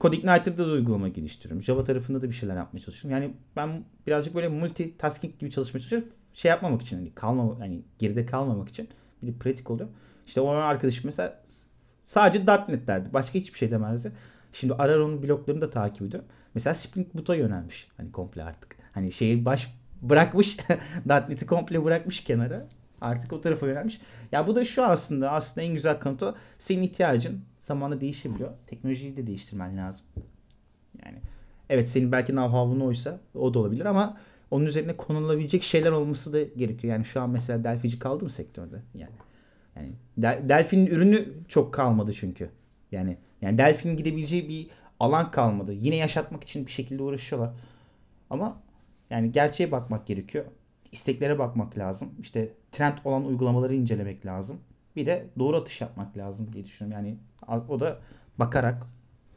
[0.00, 1.62] CodeIgniter'da da uygulama geliştiriyorum.
[1.62, 3.22] Java tarafında da bir şeyler yapmaya çalışıyorum.
[3.22, 6.08] Yani ben birazcık böyle multitasking gibi çalışmaya çalışıyorum.
[6.34, 8.88] Şey yapmamak için hani kalmamak hani geride kalmamak için
[9.22, 9.88] bir de pratik oluyor.
[10.26, 11.40] İşte o arkadaşım mesela
[12.02, 13.12] sadece .NET derdi.
[13.12, 14.12] Başka hiçbir şey demezdi.
[14.52, 16.28] Şimdi arar onun bloklarını da takip ediyorum.
[16.54, 17.88] Mesela Spring Boot'a yönelmiş.
[17.96, 18.76] Hani komple artık.
[18.92, 20.56] Hani şeyi baş bırakmış.
[21.06, 22.68] .NET'i komple bırakmış kenara.
[23.00, 24.00] Artık o tarafa yönelmiş.
[24.32, 26.34] Ya bu da şu aslında aslında en güzel kanıt o.
[26.58, 28.50] Senin ihtiyacın zamanla değişebiliyor.
[28.66, 30.06] Teknolojiyi de değiştirmen lazım.
[31.04, 31.18] Yani
[31.68, 34.16] evet senin belki know-how'un oysa o da olabilir ama
[34.50, 36.92] onun üzerine konulabilecek şeyler olması da gerekiyor.
[36.92, 38.82] Yani şu an mesela Delphici kaldı mı sektörde?
[38.94, 39.12] Yani
[39.76, 42.50] yani Del- Delphi'nin ürünü çok kalmadı çünkü.
[42.92, 44.66] Yani yani Delphi'nin gidebileceği bir
[45.00, 45.72] alan kalmadı.
[45.72, 47.50] Yine yaşatmak için bir şekilde uğraşıyorlar.
[48.30, 48.60] Ama
[49.10, 50.44] yani gerçeğe bakmak gerekiyor.
[50.92, 52.14] İsteklere bakmak lazım.
[52.20, 54.60] İşte trend olan uygulamaları incelemek lazım.
[54.96, 57.06] Bir de doğru atış yapmak lazım diye düşünüyorum.
[57.06, 57.18] Yani
[57.68, 58.00] o da
[58.38, 58.86] bakarak,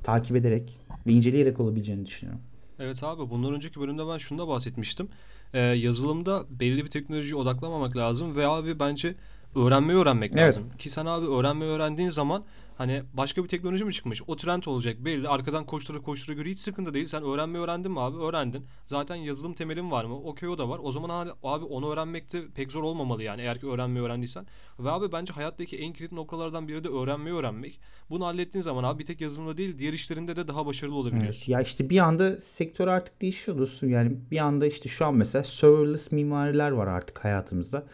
[0.03, 2.41] takip ederek ve inceleyerek olabileceğini düşünüyorum.
[2.79, 5.09] Evet abi bundan önceki bölümde ben şunu da bahsetmiştim.
[5.53, 9.15] Ee, yazılımda belli bir teknolojiye odaklamamak lazım ve abi bence
[9.55, 10.43] öğrenmeyi öğrenmek Evet.
[10.47, 10.69] lazım.
[10.79, 12.43] Ki sen abi öğrenmeyi öğrendiğin zaman
[12.77, 14.21] hani başka bir teknoloji mi çıkmış?
[14.27, 15.27] O trend olacak belli.
[15.27, 17.05] Arkadan koştura koştura göre hiç sıkıntı değil.
[17.05, 18.17] Sen öğrenmeyi öğrendin mi abi?
[18.17, 18.65] Öğrendin.
[18.85, 20.15] Zaten yazılım temelin var mı?
[20.15, 20.79] Okey o da var.
[20.83, 24.45] O zaman abi, abi onu öğrenmekte pek zor olmamalı yani eğer ki öğrenmeyi öğrendiysen.
[24.79, 27.79] Ve abi bence hayattaki en kilit noktalardan biri de öğrenmeyi öğrenmek.
[28.09, 31.05] Bunu hallettiğin zaman abi bir tek yazılımda değil diğer işlerinde de daha başarılı Evet.
[31.05, 31.51] olabiliyorsun.
[31.51, 33.89] Ya işte bir anda sektör artık değişiyor dostum.
[33.89, 37.85] Yani bir anda işte şu an mesela serverless mimariler var artık hayatımızda.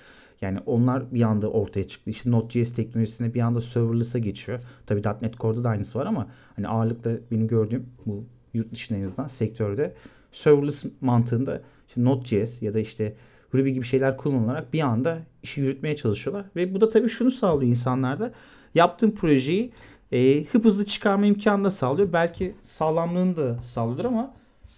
[0.41, 2.09] Yani onlar bir anda ortaya çıktı.
[2.09, 4.59] İşte Node.js teknolojisine bir anda serverless'a geçiyor.
[4.85, 9.03] Tabii .NET Core'da da aynısı var ama hani ağırlıkla benim gördüğüm bu yurt dışında en
[9.03, 9.93] azından sektörde
[10.31, 13.15] serverless mantığında işte Node.js ya da işte
[13.53, 16.45] Ruby gibi şeyler kullanılarak bir anda işi yürütmeye çalışıyorlar.
[16.55, 18.31] Ve bu da tabii şunu sağlıyor insanlarda.
[18.75, 19.71] Yaptığın projeyi
[20.11, 22.13] e, hıp hızlı çıkarma imkanı da sağlıyor.
[22.13, 24.33] Belki sağlamlığını da sağlıyordur ama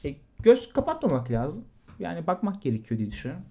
[0.05, 1.63] e, göz kapatmamak lazım.
[1.99, 3.45] Yani bakmak gerekiyor diye düşünüyorum.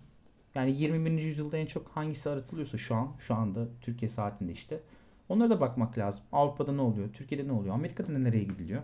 [0.58, 1.10] Yani 21.
[1.10, 4.80] yüzyılda en çok hangisi aratılıyorsa şu an, şu anda Türkiye saatinde işte.
[5.28, 6.24] Onlara da bakmak lazım.
[6.32, 7.08] Avrupa'da ne oluyor?
[7.12, 7.74] Türkiye'de ne oluyor?
[7.74, 8.82] Amerika'da nereye gidiliyor?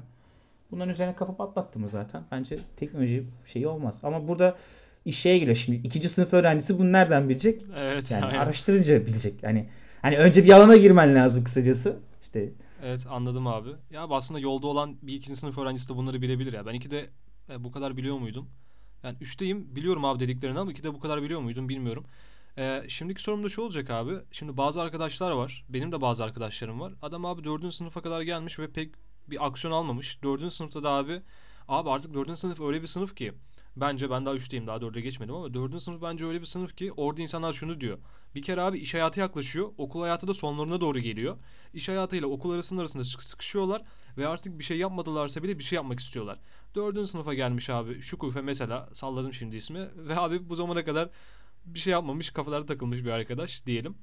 [0.71, 2.23] Bunların üzerine kafa patlattı mı zaten?
[2.31, 3.99] Bence teknoloji şeyi olmaz.
[4.03, 4.57] Ama burada
[5.05, 5.87] iş şeye geliyor şimdi.
[5.87, 7.63] ikinci sınıf öğrencisi bunu nereden bilecek?
[7.77, 8.11] Evet.
[8.11, 8.39] Yani aynen.
[8.39, 9.43] araştırınca bilecek.
[9.43, 9.69] Yani
[10.03, 11.99] hani önce bir alana girmen lazım kısacası.
[12.23, 13.71] İşte Evet anladım abi.
[13.91, 16.67] Ya aslında yolda olan bir ikinci sınıf öğrencisi de bunları bilebilir ya.
[16.67, 17.07] Ben ikide
[17.51, 18.49] e, bu kadar biliyor muydum?
[19.05, 22.05] Yani üçteyim biliyorum abi dediklerini ama ikide bu kadar biliyor muydum bilmiyorum.
[22.59, 24.12] E, şimdiki sorum da şu olacak abi.
[24.33, 25.64] Şimdi bazı arkadaşlar var.
[25.69, 26.93] Benim de bazı arkadaşlarım var.
[27.03, 28.95] Adam abi dördüncü sınıfa kadar gelmiş ve pek
[29.31, 30.23] bir aksiyon almamış.
[30.23, 31.23] Dördüncü sınıfta da abi
[31.69, 33.33] abi artık dördüncü sınıf öyle bir sınıf ki
[33.77, 36.93] bence ben daha üçteyim daha dörde geçmedim ama dördüncü sınıf bence öyle bir sınıf ki
[36.93, 37.99] orada insanlar şunu diyor.
[38.35, 39.73] Bir kere abi iş hayatı yaklaşıyor.
[39.79, 41.37] Okul hayatı da sonlarına doğru geliyor.
[41.75, 43.83] İş hayatıyla okul arasının arasında sık- sıkışıyorlar
[44.19, 46.38] ve artık bir şey yapmadılarsa bile bir şey yapmak istiyorlar.
[46.75, 51.09] Dördüncü sınıfa gelmiş abi Şükufe mesela salladım şimdi ismi ve abi bu zamana kadar
[51.65, 53.95] bir şey yapmamış kafaları takılmış bir arkadaş diyelim.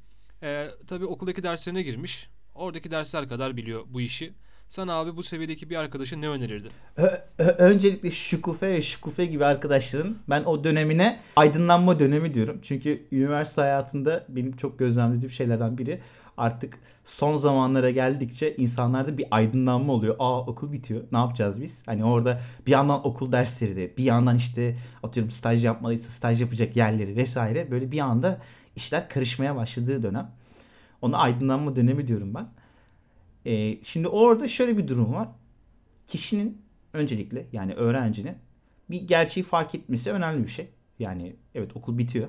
[0.43, 2.29] Ee, tabii okuldaki derslerine girmiş.
[2.55, 4.33] Oradaki dersler kadar biliyor bu işi.
[4.67, 6.71] Sen abi bu seviyedeki bir arkadaşa ne önerirdin?
[6.97, 12.59] Ö- ö- öncelikle Şükufe ve Şükufe gibi arkadaşların ben o dönemine aydınlanma dönemi diyorum.
[12.63, 16.01] Çünkü üniversite hayatında benim çok gözlemlediğim şeylerden biri
[16.41, 20.15] artık son zamanlara geldikçe insanlarda bir aydınlanma oluyor.
[20.19, 21.03] Aa okul bitiyor.
[21.11, 21.83] Ne yapacağız biz?
[21.85, 26.75] Hani orada bir yandan okul dersleri de bir yandan işte atıyorum staj yapmalıysa staj yapacak
[26.75, 28.41] yerleri vesaire böyle bir anda
[28.75, 30.31] işler karışmaya başladığı dönem.
[31.01, 32.47] Ona aydınlanma dönemi diyorum ben.
[33.45, 35.27] Ee, şimdi orada şöyle bir durum var.
[36.07, 36.61] Kişinin
[36.93, 38.35] öncelikle yani öğrencinin
[38.89, 40.69] bir gerçeği fark etmesi önemli bir şey.
[40.99, 42.27] Yani evet okul bitiyor.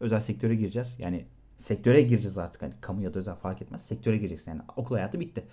[0.00, 0.96] Özel sektöre gireceğiz.
[0.98, 1.24] Yani
[1.58, 2.62] sektöre gireceğiz artık.
[2.62, 3.86] Hani kamu ya da özel fark etmez.
[3.86, 4.50] Sektöre gireceksin.
[4.50, 5.44] Yani okul hayatı bitti.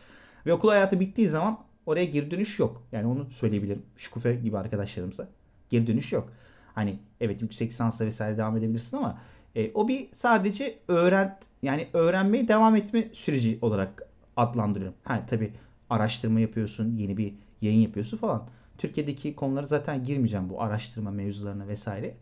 [0.45, 2.83] Ve okul hayatı bittiği zaman oraya geri dönüş yok.
[2.91, 3.81] Yani onu söyleyebilirim.
[3.97, 5.27] Şükufe gibi arkadaşlarımıza.
[5.69, 6.29] Geri dönüş yok.
[6.75, 9.21] Hani evet yüksek lisansla vesaire devam edebilirsin ama
[9.55, 14.97] e, o bir sadece öğren yani öğrenmeye devam etme süreci olarak adlandırıyorum.
[15.03, 15.53] Ha tabii
[15.89, 18.47] araştırma yapıyorsun, yeni bir yayın yapıyorsun falan.
[18.77, 22.15] Türkiye'deki konulara zaten girmeyeceğim bu araştırma mevzularına vesaire.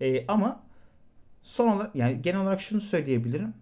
[0.00, 0.60] E, ama
[1.46, 3.54] son olarak yani genel olarak şunu söyleyebilirim.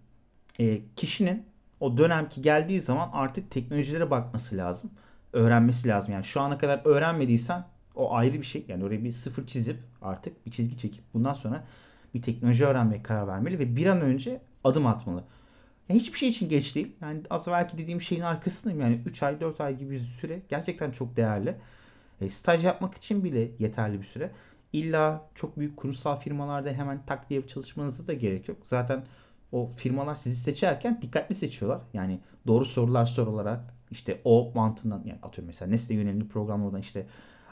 [0.59, 1.45] E, kişinin
[1.79, 4.91] o dönemki geldiği zaman artık teknolojilere bakması lazım.
[5.33, 6.13] Öğrenmesi lazım.
[6.13, 8.65] Yani şu ana kadar öğrenmediysen o ayrı bir şey.
[8.67, 11.63] Yani oraya bir sıfır çizip artık bir çizgi çekip bundan sonra
[12.13, 15.23] bir teknoloji öğrenmeye karar vermeli ve bir an önce adım atmalı.
[15.89, 16.95] Yani hiçbir şey için geç değil.
[17.01, 18.81] Yani az evvelki dediğim şeyin arkasındayım.
[18.81, 21.55] Yani 3 ay 4 ay gibi bir süre gerçekten çok değerli.
[22.21, 24.31] E, staj yapmak için bile yeterli bir süre.
[24.75, 28.57] İlla çok büyük kurumsal firmalarda hemen tak diye çalışmanıza da gerek yok.
[28.63, 29.03] Zaten
[29.51, 31.81] o firmalar sizi seçerken dikkatli seçiyorlar.
[31.93, 33.59] Yani doğru sorular sorularak
[33.91, 37.05] işte o mantığından yani atıyorum mesela nesne yönelimli programlardan işte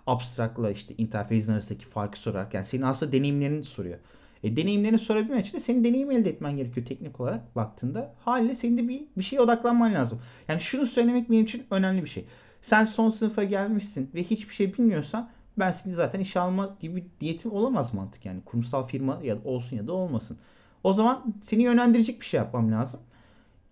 [0.07, 3.97] abstractla işte interface'in arasındaki farkı sorarak yani senin aslında deneyimlerini soruyor.
[4.43, 8.13] E, deneyimlerini sorabilmek için de senin deneyim elde etmen gerekiyor teknik olarak baktığında.
[8.19, 10.21] Haliyle senin de bir, bir şeye odaklanman lazım.
[10.47, 12.25] Yani şunu söylemek benim için önemli bir şey.
[12.61, 17.05] Sen son sınıfa gelmişsin ve hiçbir şey bilmiyorsan ben seni zaten işe alma gibi bir
[17.21, 18.41] niyetim olamaz mantık yani.
[18.45, 20.37] Kurumsal firma ya olsun ya da olmasın.
[20.83, 22.99] O zaman seni yönlendirecek bir şey yapmam lazım.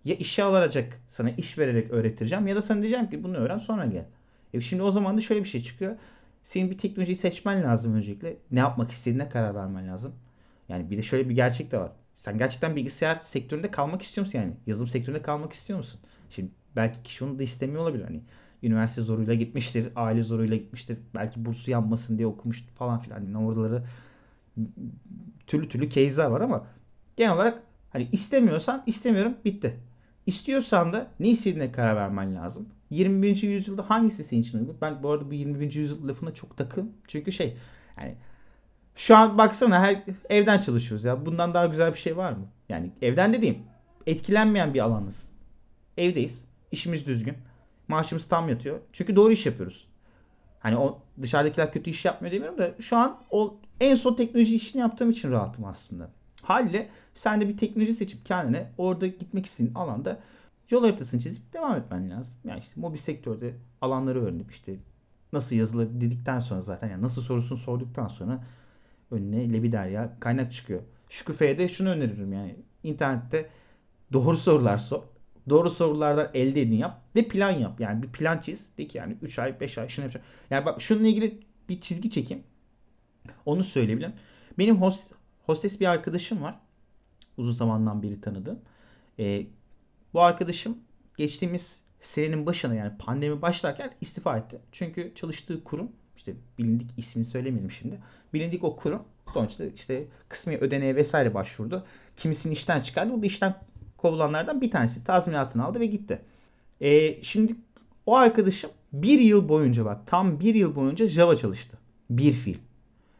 [0.04, 3.86] Ya işe alacak sana iş vererek öğretireceğim ya da sana diyeceğim ki bunu öğren sonra
[3.86, 4.06] gel.
[4.54, 5.96] E şimdi o zaman da şöyle bir şey çıkıyor.
[6.42, 8.36] Senin bir teknolojiyi seçmen lazım öncelikle.
[8.50, 10.14] Ne yapmak istediğine karar vermen lazım.
[10.68, 11.92] Yani bir de şöyle bir gerçek de var.
[12.16, 14.52] Sen gerçekten bilgisayar sektöründe kalmak istiyor musun yani?
[14.66, 16.00] Yazılım sektöründe kalmak istiyor musun?
[16.30, 18.04] Şimdi belki kişi onu da istemiyor olabilir.
[18.04, 18.22] Hani
[18.62, 20.98] üniversite zoruyla gitmiştir, aile zoruyla gitmiştir.
[21.14, 23.24] Belki bursu yanmasın diye okumuş falan filan.
[23.24, 23.84] Yani oraları
[25.46, 26.66] türlü türlü case'ler var ama
[27.16, 29.76] genel olarak hani istemiyorsan istemiyorum bitti.
[30.26, 32.68] İstiyorsan da ne istediğine karar vermen lazım.
[32.90, 33.42] 21.
[33.42, 34.76] yüzyılda hangisi senin için uygun?
[34.80, 35.74] Ben bu arada bu 21.
[35.74, 36.92] yüzyıl lafına çok takım.
[37.08, 37.56] Çünkü şey
[38.00, 38.14] yani
[38.94, 41.26] şu an baksana her evden çalışıyoruz ya.
[41.26, 42.46] Bundan daha güzel bir şey var mı?
[42.68, 43.58] Yani evden dediğim
[44.06, 45.28] etkilenmeyen bir alanız.
[45.96, 46.44] Evdeyiz.
[46.72, 47.34] işimiz düzgün.
[47.88, 48.80] Maaşımız tam yatıyor.
[48.92, 49.88] Çünkü doğru iş yapıyoruz.
[50.60, 54.80] Hani o dışarıdakiler kötü iş yapmıyor demiyorum da şu an o en son teknoloji işini
[54.80, 56.10] yaptığım için rahatım aslında.
[56.42, 60.20] Haliyle sen de bir teknoloji seçip kendine orada gitmek istediğin alanda
[60.70, 62.34] yol haritasını çizip devam etmen lazım.
[62.44, 64.76] Yani işte mobil sektörde alanları öğrenip işte
[65.32, 68.44] nasıl yazılır dedikten sonra zaten yani nasıl sorusunu sorduktan sonra
[69.10, 70.80] önüne lebiderya kaynak çıkıyor.
[71.08, 73.48] Şükufe'ye de şunu öneririm yani internette
[74.12, 75.02] doğru sorular sor.
[75.48, 77.80] Doğru sorulardan elde edin yap ve plan yap.
[77.80, 78.70] Yani bir plan çiz.
[78.78, 80.26] De ki yani 3 ay 5 ay şunu yapacağım.
[80.50, 82.44] Yani bak şununla ilgili bir çizgi çekeyim.
[83.46, 84.12] Onu söyleyebilirim.
[84.58, 85.10] Benim host,
[85.46, 86.60] hostes bir arkadaşım var.
[87.36, 88.60] Uzun zamandan beri tanıdığım.
[89.18, 89.46] Ee,
[90.14, 90.78] bu arkadaşım
[91.16, 94.60] geçtiğimiz senenin başına yani pandemi başlarken istifa etti.
[94.72, 98.00] Çünkü çalıştığı kurum işte bilindik ismini söylemeyelim şimdi.
[98.34, 99.02] Bilindik o kurum
[99.32, 101.86] sonuçta işte kısmi ödeneğe vesaire başvurdu.
[102.16, 103.12] Kimisini işten çıkardı.
[103.12, 103.54] O da işten
[104.02, 105.04] kovulanlardan bir tanesi.
[105.04, 106.22] Tazminatını aldı ve gitti.
[106.80, 107.56] Ee, şimdi
[108.06, 111.78] o arkadaşım bir yıl boyunca bak tam bir yıl boyunca Java çalıştı.
[112.10, 112.56] Bir fil.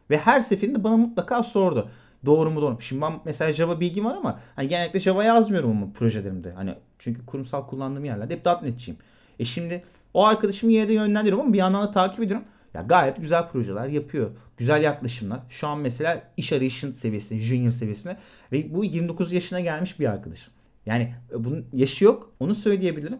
[0.09, 1.89] Ve her seferinde bana mutlaka sordu.
[2.25, 2.81] Doğru mu doğru mu?
[2.81, 6.51] Şimdi ben mesela Java bilgim var ama hani genellikle Java yazmıyorum ama projelerimde.
[6.51, 8.99] Hani çünkü kurumsal kullandığım yerlerde hep .NET'çiyim.
[9.39, 12.45] E şimdi o arkadaşımı yine de yönlendiriyorum ama bir yandan da takip ediyorum.
[12.73, 14.31] Ya gayet güzel projeler yapıyor.
[14.57, 15.39] Güzel yaklaşımlar.
[15.49, 18.17] Şu an mesela iş arayışın seviyesinde, junior seviyesinde
[18.51, 20.53] ve bu 29 yaşına gelmiş bir arkadaşım.
[20.85, 22.31] Yani bunun yaşı yok.
[22.39, 23.19] Onu söyleyebilirim.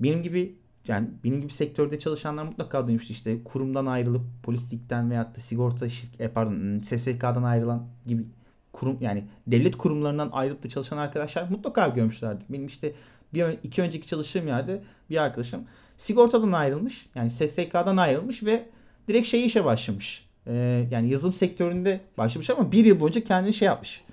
[0.00, 0.54] Benim gibi
[0.88, 6.20] yani benim gibi sektörde çalışanlar mutlaka duymuştu işte kurumdan ayrılıp polislikten veyahut da sigorta şirk-
[6.20, 8.24] e, pardon SSK'dan ayrılan gibi
[8.72, 12.44] kurum yani devlet kurumlarından ayrılıp da çalışan arkadaşlar mutlaka görmüşlerdir.
[12.48, 12.92] Benim işte
[13.34, 15.60] bir iki önceki çalıştığım yerde bir arkadaşım
[15.96, 18.68] sigortadan ayrılmış yani SSK'dan ayrılmış ve
[19.08, 20.28] direkt şey işe başlamış.
[20.46, 24.04] Ee, yani yazılım sektöründe başlamış ama bir yıl boyunca kendini şey yapmış.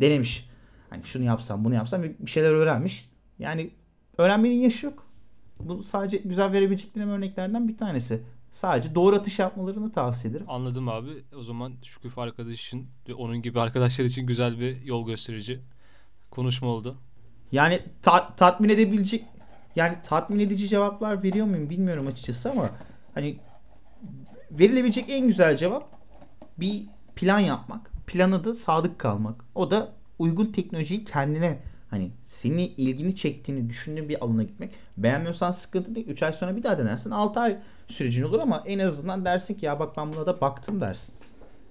[0.00, 0.47] Denemiş.
[0.90, 3.10] Hani şunu yapsam bunu yapsam bir şeyler öğrenmiş.
[3.38, 3.70] Yani
[4.18, 5.06] öğrenmenin yaşı yok.
[5.60, 8.22] Bu sadece güzel verebileceklerim örneklerden bir tanesi.
[8.52, 10.46] Sadece doğru atış yapmalarını tavsiye ederim.
[10.48, 11.10] Anladım abi.
[11.38, 15.60] O zaman Şüküf arkadaşın ve onun gibi arkadaşlar için güzel bir yol gösterici
[16.30, 16.96] konuşma oldu.
[17.52, 19.24] Yani ta- tatmin edebilecek
[19.76, 22.70] yani tatmin edici cevaplar veriyor muyum bilmiyorum açıkçası ama
[23.14, 23.36] hani
[24.50, 25.92] verilebilecek en güzel cevap
[26.58, 27.90] bir plan yapmak.
[28.06, 29.44] Plana da sadık kalmak.
[29.54, 31.58] O da uygun teknolojiyi kendine
[31.90, 34.70] hani seni ilgini çektiğini düşündüğün bir alana gitmek.
[34.96, 36.06] Beğenmiyorsan sıkıntı değil.
[36.06, 37.10] 3 ay sonra bir daha denersin.
[37.10, 40.80] 6 ay sürecin olur ama en azından dersin ki ya bak ben buna da baktım
[40.80, 41.14] dersin.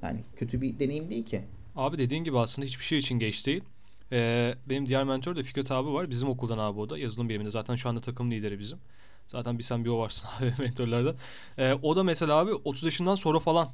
[0.01, 1.41] Yani kötü bir deneyim değil ki.
[1.75, 3.63] Abi dediğin gibi aslında hiçbir şey için geç değil.
[4.11, 6.09] Ee, benim diğer mentor da Fikret abi var.
[6.09, 6.97] Bizim okuldan abi o da.
[6.97, 7.51] Yazılım biriminde.
[7.51, 8.79] Zaten şu anda takım lideri bizim.
[9.27, 11.15] Zaten bir sen bir o varsın abi mentorlardan.
[11.57, 13.69] Ee, o da mesela abi 30 yaşından sonra falan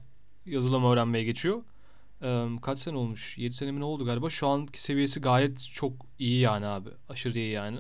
[0.45, 1.62] yazılım öğrenmeye geçiyor.
[2.62, 3.38] Kaç sene olmuş?
[3.38, 4.29] 7 sene mi ne oldu galiba?
[4.29, 6.89] Şu anki seviyesi gayet çok iyi yani abi.
[7.09, 7.77] Aşırı iyi yani.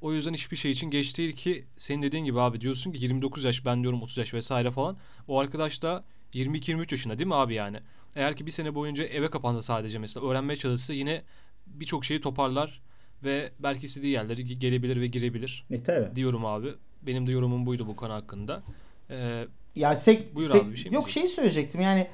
[0.00, 3.44] O yüzden hiçbir şey için geç değil ki senin dediğin gibi abi diyorsun ki 29
[3.44, 4.96] yaş ben diyorum 30 yaş vesaire falan.
[5.28, 7.78] O arkadaş da 22-23 yaşında değil mi abi yani?
[8.16, 11.22] Eğer ki bir sene boyunca eve kapansa sadece mesela öğrenmeye çalışsa yine
[11.66, 12.80] birçok şeyi toparlar
[13.24, 16.16] ve belki istediği yerlere ge- gelebilir ve girebilir E tabi.
[16.16, 16.74] diyorum abi.
[17.02, 18.62] Benim de yorumum buydu bu konu hakkında.
[19.10, 22.06] Ee, Ya sek, Buyur sek- abi, bir şey yok şey söyleyecektim yani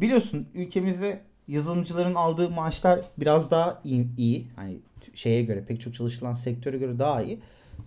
[0.00, 4.46] biliyorsun ülkemizde yazılımcıların aldığı maaşlar biraz daha iyi, iyi.
[4.56, 4.78] Hani
[5.14, 7.38] şeye göre pek çok çalışılan sektöre göre daha iyi.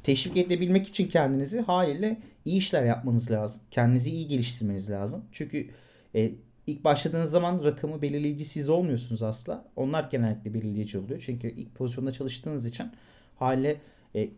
[0.04, 3.62] Teşvik edebilmek için kendinizi haliyle iyi işler yapmanız lazım.
[3.72, 5.26] Kendinizi iyi geliştirmeniz lazım.
[5.32, 5.70] Çünkü
[6.16, 6.32] e,
[6.68, 9.66] ilk başladığınız zaman rakamı belirleyici siz olmuyorsunuz asla.
[9.76, 11.24] Onlar genellikle belirleyici oluyor.
[11.26, 12.92] Çünkü ilk pozisyonda çalıştığınız için
[13.40, 13.78] haliyle
[14.16, 14.30] e,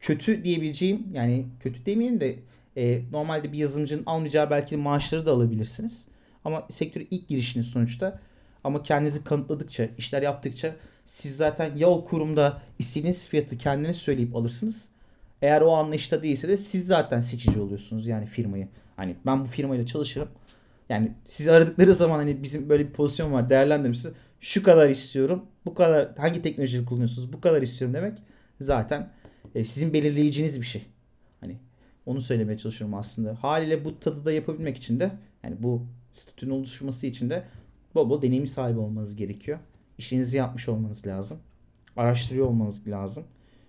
[0.00, 2.36] kötü diyebileceğim yani kötü demeyeyim de
[2.76, 6.04] e, normalde bir yazılımcının almayacağı belki maaşları da alabilirsiniz.
[6.44, 8.20] Ama sektöre ilk girişiniz sonuçta.
[8.64, 10.76] Ama kendinizi kanıtladıkça, işler yaptıkça
[11.06, 14.88] siz zaten ya o kurumda istediğiniz fiyatı kendiniz söyleyip alırsınız.
[15.42, 18.68] Eğer o anlayışta değilse de siz zaten seçici oluyorsunuz yani firmayı.
[18.96, 20.28] Hani ben bu firmayla çalışırım.
[20.88, 24.14] Yani sizi aradıkları zaman hani bizim böyle bir pozisyon var değerlendirmişsiniz.
[24.40, 25.44] Şu kadar istiyorum.
[25.66, 27.32] Bu kadar hangi teknolojiyi kullanıyorsunuz?
[27.32, 28.18] Bu kadar istiyorum demek
[28.60, 29.10] zaten
[29.54, 30.82] e, sizin belirleyiciniz bir şey.
[31.40, 31.56] Hani
[32.06, 33.36] onu söylemeye çalışıyorum aslında.
[33.42, 37.44] Haliyle bu tadı da yapabilmek için de yani bu statünün oluşması için de
[37.94, 39.58] bol bol deneyim sahibi olmanız gerekiyor.
[39.98, 41.38] İşinizi yapmış olmanız lazım.
[41.96, 43.24] Araştırıyor olmanız lazım.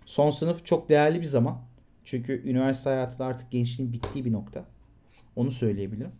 [0.06, 1.62] Son sınıf çok değerli bir zaman.
[2.04, 4.66] Çünkü üniversite hayatı da artık gençliğin bittiği bir nokta.
[5.36, 6.12] Onu söyleyebilirim.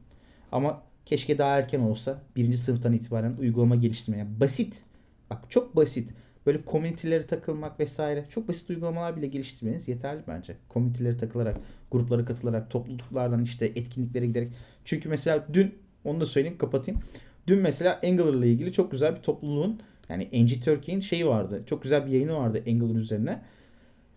[0.52, 4.20] Ama keşke daha erken olsa birinci sınıftan itibaren uygulama geliştirmeye.
[4.20, 4.84] Yani basit.
[5.30, 6.10] Bak çok basit.
[6.46, 8.26] Böyle komünitelere takılmak vesaire.
[8.30, 10.58] Çok basit uygulamalar bile geliştirmeniz yeterli bence.
[10.70, 11.58] Komünitelere takılarak,
[11.92, 14.54] gruplara katılarak, topluluklardan işte etkinliklere giderek.
[14.86, 17.02] Çünkü mesela dün onu da söyleyeyim kapatayım.
[17.48, 21.64] Dün mesela Angular ile ilgili çok güzel bir topluluğun Yani NG Turkey'in şeyi vardı.
[21.66, 23.42] Çok güzel bir yayını vardı Angular üzerine.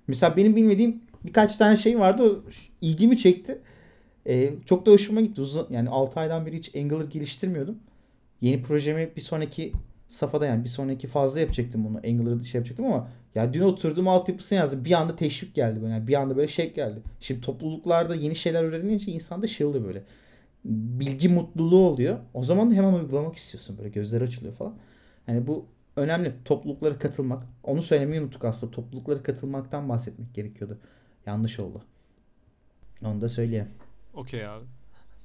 [0.07, 2.43] Mesela benim bilmediğim birkaç tane şey vardı.
[2.81, 3.59] İlgimi çekti.
[4.27, 5.41] Ee, çok da hoşuma gitti.
[5.41, 7.79] Uzun, yani 6 aydan beri hiç Angular geliştirmiyordum.
[8.41, 9.73] Yeni projemi bir sonraki
[10.09, 12.01] safhada yani bir sonraki fazla yapacaktım bunu.
[12.07, 14.85] Angular'da şey yapacaktım ama ya dün oturdum altyapısını yazdım.
[14.85, 15.79] Bir anda teşvik geldi.
[15.85, 17.01] Yani bir anda böyle şey geldi.
[17.21, 20.03] Şimdi topluluklarda yeni şeyler öğrenince insanda şey oluyor böyle.
[20.65, 22.19] Bilgi mutluluğu oluyor.
[22.35, 23.79] O zaman hemen uygulamak istiyorsun.
[23.79, 24.75] Böyle gözler açılıyor falan.
[25.29, 25.67] Yani bu
[25.97, 26.35] önemli.
[26.45, 27.47] Topluluklara katılmak.
[27.65, 28.73] Onu söylemeyi unuttuk aslında.
[28.73, 30.79] Topluluklara katılmaktan bahsetmek gerekiyordu.
[31.27, 31.83] Yanlış oldu.
[33.05, 33.69] Onu da söyleyeyim.
[34.15, 34.65] Okey abi.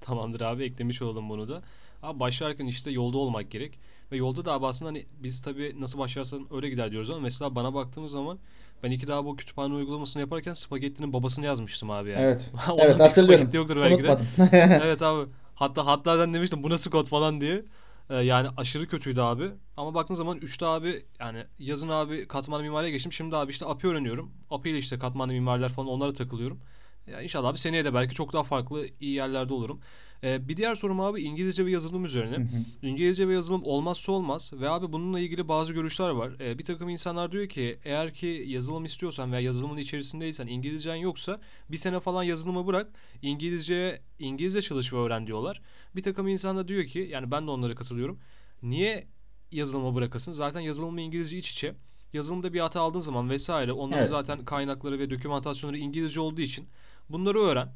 [0.02, 1.62] Tamamdır abi eklemiş olalım bunu da.
[2.04, 3.80] Abi başlarken işte yolda olmak gerek.
[4.14, 7.56] Ve yolda da abi aslında hani biz tabii nasıl başlarsan öyle gider diyoruz ama mesela
[7.56, 8.40] bana baktığımız zaman
[8.84, 12.22] ben iki daha bu kütüphane uygulamasını yaparken spagettinin babasını yazmıştım abi yani.
[12.24, 12.52] Evet.
[12.72, 13.36] Ondan evet hatırlıyorum.
[13.36, 14.18] spagetti yoktur belki de.
[14.86, 15.30] Evet abi.
[15.56, 17.66] Hatta hatta ben demiştim bu nasıl kod falan diye.
[18.10, 19.52] Ee, yani aşırı kötüydü abi.
[19.78, 23.12] Ama baktığın zaman 3'te abi yani yazın abi katmanlı mimariye geçtim.
[23.14, 24.32] Şimdi abi işte API öğreniyorum.
[24.50, 26.60] API ile işte katmanlı mimariler falan onlara takılıyorum.
[27.08, 29.80] Ya inşallah abi seneye de belki çok daha farklı iyi yerlerde olurum.
[30.24, 32.36] Ee, bir diğer sorum abi İngilizce ve yazılım üzerine.
[32.36, 32.88] Hı hı.
[32.88, 36.32] İngilizce ve yazılım olmazsa olmaz ve abi bununla ilgili bazı görüşler var.
[36.40, 41.40] Ee, bir takım insanlar diyor ki eğer ki yazılım istiyorsan veya yazılımın içerisindeysen İngilizcen yoksa
[41.70, 42.88] bir sene falan yazılımı bırak
[43.22, 45.62] İngilizce İngilizce çalış ve öğren diyorlar.
[45.96, 48.20] Bir takım insan da diyor ki yani ben de onlara katılıyorum.
[48.62, 49.08] Niye
[49.52, 50.32] yazılımı bırakasın?
[50.32, 51.76] Zaten yazılım ve İngilizce iç içe.
[52.14, 54.10] Yazılımda bir hata aldığın zaman vesaire onların Evet.
[54.10, 56.68] zaten kaynakları ve dokümantasyonları İngilizce olduğu için
[57.10, 57.68] bunları öğren.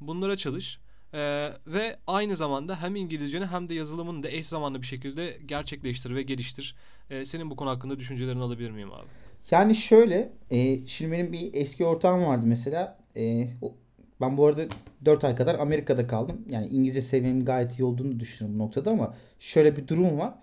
[0.00, 0.78] Bunlara çalış.
[1.14, 6.14] Ee, ve aynı zamanda hem İngilizceni hem de yazılımını da eş zamanlı bir şekilde gerçekleştir
[6.14, 6.76] ve geliştir.
[7.10, 9.06] Ee, senin bu konu hakkında düşüncelerini alabilir miyim abi?
[9.50, 12.98] Yani şöyle, e, şimdi benim bir eski ortağım vardı mesela.
[13.16, 13.74] E, o-
[14.20, 14.64] ben bu arada
[15.04, 16.40] 4 ay kadar Amerika'da kaldım.
[16.50, 20.34] Yani İngilizce seviyemin gayet iyi olduğunu düşünüyorum bu noktada ama şöyle bir durum var.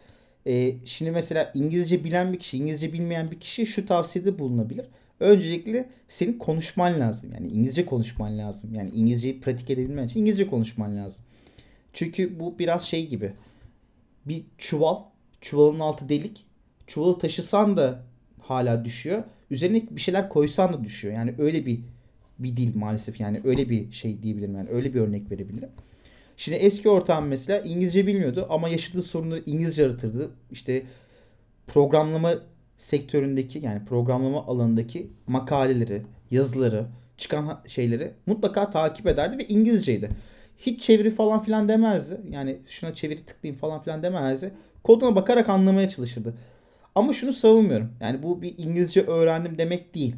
[0.47, 4.85] E, şimdi mesela İngilizce bilen bir kişi, İngilizce bilmeyen bir kişi şu tavsiyede bulunabilir.
[5.19, 7.31] Öncelikle senin konuşman lazım.
[7.33, 8.73] Yani İngilizce konuşman lazım.
[8.73, 11.25] Yani İngilizceyi pratik edebilmen için İngilizce konuşman lazım.
[11.93, 13.33] Çünkü bu biraz şey gibi.
[14.25, 14.97] Bir çuval,
[15.41, 16.45] çuvalın altı delik.
[16.87, 18.03] Çuvalı taşısan da
[18.41, 19.23] hala düşüyor.
[19.51, 21.13] Üzerine bir şeyler koysan da düşüyor.
[21.13, 21.79] Yani öyle bir
[22.39, 23.19] bir dil maalesef.
[23.19, 24.55] Yani öyle bir şey diyebilirim.
[24.55, 25.69] Yani öyle bir örnek verebilirim.
[26.37, 30.31] Şimdi eski ortağım mesela İngilizce bilmiyordu ama yaşadığı sorunları İngilizce aratırdı.
[30.51, 30.83] İşte
[31.67, 32.33] programlama
[32.83, 36.85] sektöründeki yani programlama alanındaki makaleleri, yazıları,
[37.17, 40.09] çıkan şeyleri mutlaka takip ederdi ve İngilizceydi.
[40.57, 42.21] Hiç çeviri falan filan demezdi.
[42.29, 44.53] Yani şuna çeviri tıklayayım falan filan demezdi.
[44.83, 46.33] Koduna bakarak anlamaya çalışırdı.
[46.95, 47.91] Ama şunu savunmuyorum.
[48.01, 50.15] Yani bu bir İngilizce öğrendim demek değil.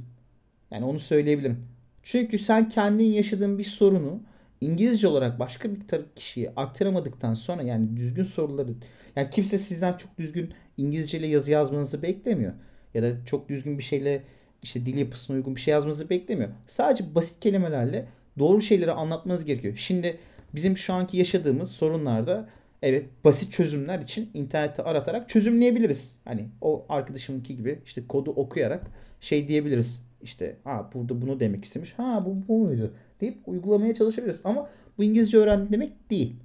[0.72, 1.68] Yani onu söyleyebilirim.
[2.04, 4.22] Çünkü sen kendin yaşadığın bir sorunu
[4.62, 5.80] İngilizce olarak başka bir
[6.16, 8.74] kişiye aktaramadıktan sonra yani düzgün soruları
[9.16, 12.54] yani kimse sizden çok düzgün İngilizce ile yazı yazmanızı beklemiyor.
[12.94, 14.24] Ya da çok düzgün bir şeyle
[14.64, 16.50] işte dil yapısına uygun bir şey yazmanızı beklemiyor.
[16.68, 18.06] Sadece basit kelimelerle
[18.40, 19.74] doğru şeyleri anlatmanız gerekiyor.
[19.78, 20.18] Şimdi
[20.56, 22.50] bizim şu anki yaşadığımız sorunlarda
[22.82, 26.18] evet basit çözümler için internette aratarak çözümleyebiliriz.
[26.26, 28.84] Hani o arkadaşımınki gibi işte kodu okuyarak
[29.22, 30.06] şey diyebiliriz.
[30.22, 31.94] İşte ha burada bunu demek istemiş.
[31.98, 32.94] Ha bu bu muydu?
[33.22, 34.42] deyip uygulamaya çalışabiliriz.
[34.44, 36.36] Ama bu İngilizce öğrendim demek değil.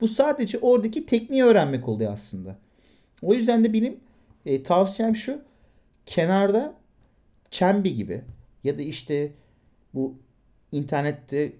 [0.00, 2.56] Bu sadece oradaki tekniği öğrenmek oluyor aslında.
[3.22, 4.00] O yüzden de benim
[4.46, 5.42] e, tavsiyem şu.
[6.06, 6.74] Kenarda
[7.50, 8.22] Cambly gibi
[8.64, 9.32] ya da işte
[9.94, 10.14] bu
[10.72, 11.52] internette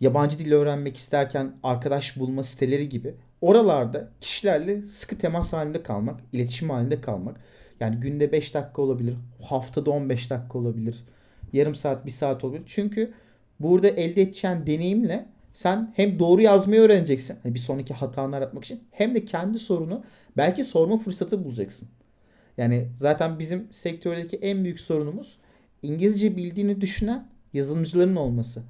[0.00, 6.70] yabancı dil öğrenmek isterken arkadaş bulma siteleri gibi oralarda kişilerle sıkı temas halinde kalmak, iletişim
[6.70, 7.40] halinde kalmak.
[7.80, 11.04] Yani günde 5 dakika olabilir, haftada 15 dakika olabilir,
[11.52, 12.62] yarım saat, bir saat olabilir.
[12.66, 13.12] Çünkü
[13.60, 17.36] burada elde edeceğin deneyimle sen hem doğru yazmayı öğreneceksin.
[17.42, 20.04] hani bir sonraki hatanı aratmak için hem de kendi sorunu
[20.36, 21.88] belki sorma fırsatı bulacaksın.
[22.58, 25.38] Yani zaten bizim sektördeki en büyük sorunumuz
[25.82, 28.62] İngilizce bildiğini düşünen yazılımcıların olması.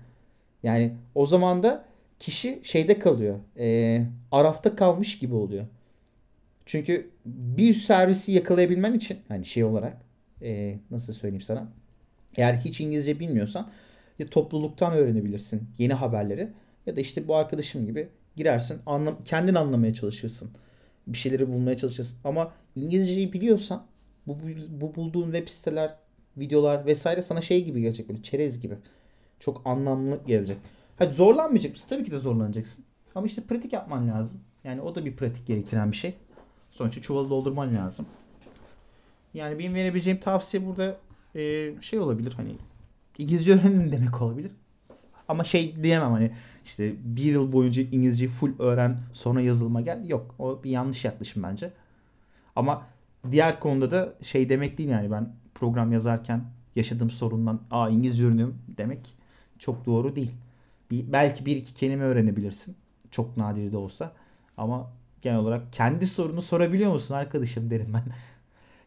[0.62, 1.84] Yani o zaman da
[2.18, 3.38] kişi şeyde kalıyor.
[3.58, 5.66] E, arafta kalmış gibi oluyor.
[6.66, 9.96] Çünkü bir servisi yakalayabilmen için hani şey olarak
[10.42, 11.68] e, nasıl söyleyeyim sana
[12.36, 13.70] eğer hiç İngilizce bilmiyorsan
[14.18, 16.48] ya topluluktan öğrenebilirsin yeni haberleri
[16.86, 20.50] ya da işte bu arkadaşım gibi girersin anlam kendin anlamaya çalışırsın.
[21.06, 22.18] Bir şeyleri bulmaya çalışırsın.
[22.24, 23.86] Ama İngilizceyi biliyorsan
[24.26, 25.96] bu, bu bulduğun web siteler,
[26.36, 28.74] videolar vesaire sana şey gibi gelecek böyle çerez gibi.
[29.40, 30.56] Çok anlamlı gelecek.
[30.96, 31.86] Hadi zorlanmayacak mısın?
[31.90, 32.84] Tabii ki de zorlanacaksın.
[33.14, 34.40] Ama işte pratik yapman lazım.
[34.64, 36.14] Yani o da bir pratik gerektiren bir şey.
[36.70, 38.06] Sonuçta çuvalı doldurman lazım.
[39.34, 40.96] Yani benim verebileceğim tavsiye burada
[41.34, 42.56] e, şey olabilir hani
[43.18, 44.50] İngilizce öğrenin demek olabilir.
[45.30, 46.30] Ama şey diyemem hani
[46.64, 50.08] işte bir yıl boyunca İngilizceyi full öğren sonra yazılıma gel.
[50.08, 51.72] Yok o bir yanlış yaklaşım bence.
[52.56, 52.86] Ama
[53.30, 56.44] diğer konuda da şey demek değil yani ben program yazarken
[56.76, 59.14] yaşadığım sorundan aa İngilizce öğreniyorum demek
[59.58, 60.30] çok doğru değil.
[60.90, 62.76] Bir, belki bir iki kelime öğrenebilirsin.
[63.10, 64.12] Çok nadir de olsa.
[64.56, 64.90] Ama
[65.22, 68.02] genel olarak kendi sorunu sorabiliyor musun arkadaşım derim ben.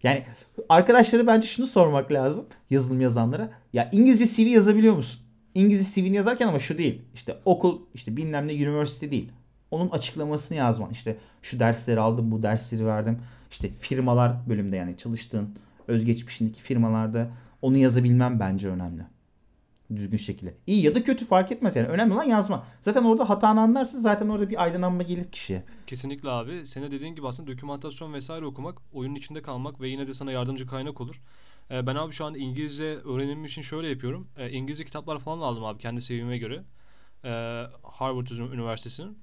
[0.04, 0.26] Yani
[0.70, 3.52] arkadaşlara bence şunu sormak lazım yazılım yazanlara.
[3.74, 5.23] Ya İngilizce CV yazabiliyor musun?
[5.56, 7.02] İngilizce CV'ni yazarken ama şu değil.
[7.14, 9.30] İşte okul, işte bilmem ne üniversite değil.
[9.72, 10.92] Onun açıklamasını yazman.
[10.92, 13.20] İşte şu dersleri aldım, bu dersleri verdim.
[13.52, 15.56] İşte firmalar bölümde yani çalıştığın
[15.88, 17.30] özgeçmişindeki firmalarda
[17.62, 19.04] onu yazabilmem bence önemli.
[19.96, 20.54] Düzgün şekilde.
[20.68, 21.88] İyi ya da kötü fark etmez yani.
[21.88, 22.66] Önemli olan yazma.
[22.82, 24.00] Zaten orada hatanı anlarsın.
[24.00, 25.64] Zaten orada bir aydınlanma gelir kişiye.
[25.88, 26.68] Kesinlikle abi.
[26.68, 30.68] Senin dediğin gibi aslında dokümantasyon vesaire okumak, oyunun içinde kalmak ve yine de sana yardımcı
[30.68, 31.22] kaynak olur.
[31.72, 34.28] Ee, ben abi şu an İngilizce öğrenimim için şöyle yapıyorum.
[34.38, 36.64] Ee, İngilizce kitaplar falan aldım abi kendi seviyeme göre.
[37.26, 37.30] Ee,
[37.84, 39.18] Harvard Üniversitesi'nin.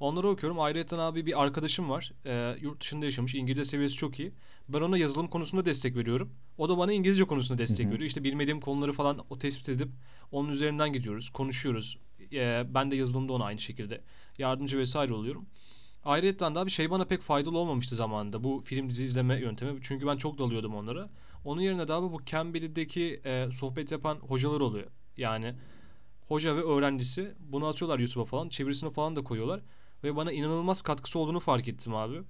[0.00, 0.60] Onları okuyorum.
[0.60, 2.12] Ayrıca abi bir arkadaşım var.
[2.26, 3.34] Ee, yurt dışında yaşamış.
[3.34, 4.32] İngilizce seviyesi çok iyi.
[4.68, 6.32] Ben ona yazılım konusunda destek veriyorum.
[6.58, 8.00] O da bana İngilizce konusunda destek veriyor.
[8.00, 9.88] İşte bilmediğim konuları falan o tespit edip
[10.32, 11.98] onun üzerinden gidiyoruz, konuşuyoruz.
[12.32, 14.00] Ee, ben de yazılımda ona aynı şekilde
[14.38, 15.46] yardımcı vesaire oluyorum.
[16.04, 18.44] Ayrıca daha bir şey bana pek faydalı olmamıştı zamanında.
[18.44, 19.78] Bu film dizi izleme yöntemi.
[19.82, 21.10] Çünkü ben çok dalıyordum onlara.
[21.44, 24.86] Onun yerine abi bu Cambly'deki e, sohbet yapan hocalar oluyor.
[25.16, 25.54] Yani
[26.28, 28.48] hoca ve öğrencisi bunu atıyorlar YouTube'a falan.
[28.48, 29.60] Çevirisini falan da koyuyorlar.
[30.04, 32.22] Ve bana inanılmaz katkısı olduğunu fark ettim abi.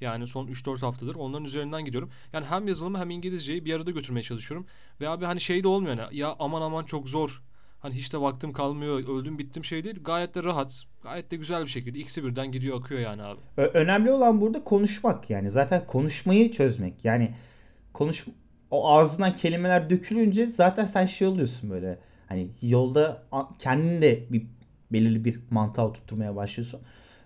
[0.00, 2.10] Yani son 3-4 haftadır onların üzerinden gidiyorum.
[2.32, 4.66] Yani hem yazılımı hem İngilizceyi bir arada götürmeye çalışıyorum.
[5.00, 7.42] Ve abi hani şey de olmuyor hani ya aman aman çok zor.
[7.80, 8.98] Hani hiç de vaktim kalmıyor.
[9.08, 10.02] Öldüm bittim şey değil.
[10.04, 10.82] Gayet de rahat.
[11.02, 11.98] Gayet de güzel bir şekilde.
[11.98, 13.40] İkisi birden gidiyor akıyor yani abi.
[13.56, 15.30] Önemli olan burada konuşmak.
[15.30, 17.04] Yani zaten konuşmayı çözmek.
[17.04, 17.34] Yani
[17.92, 18.26] konuş
[18.70, 21.98] o ağzından kelimeler dökülünce zaten sen şey oluyorsun böyle.
[22.28, 24.46] Hani yolda a- kendin de bir
[24.92, 26.80] belirli bir mantığa oturtmaya başlıyorsun.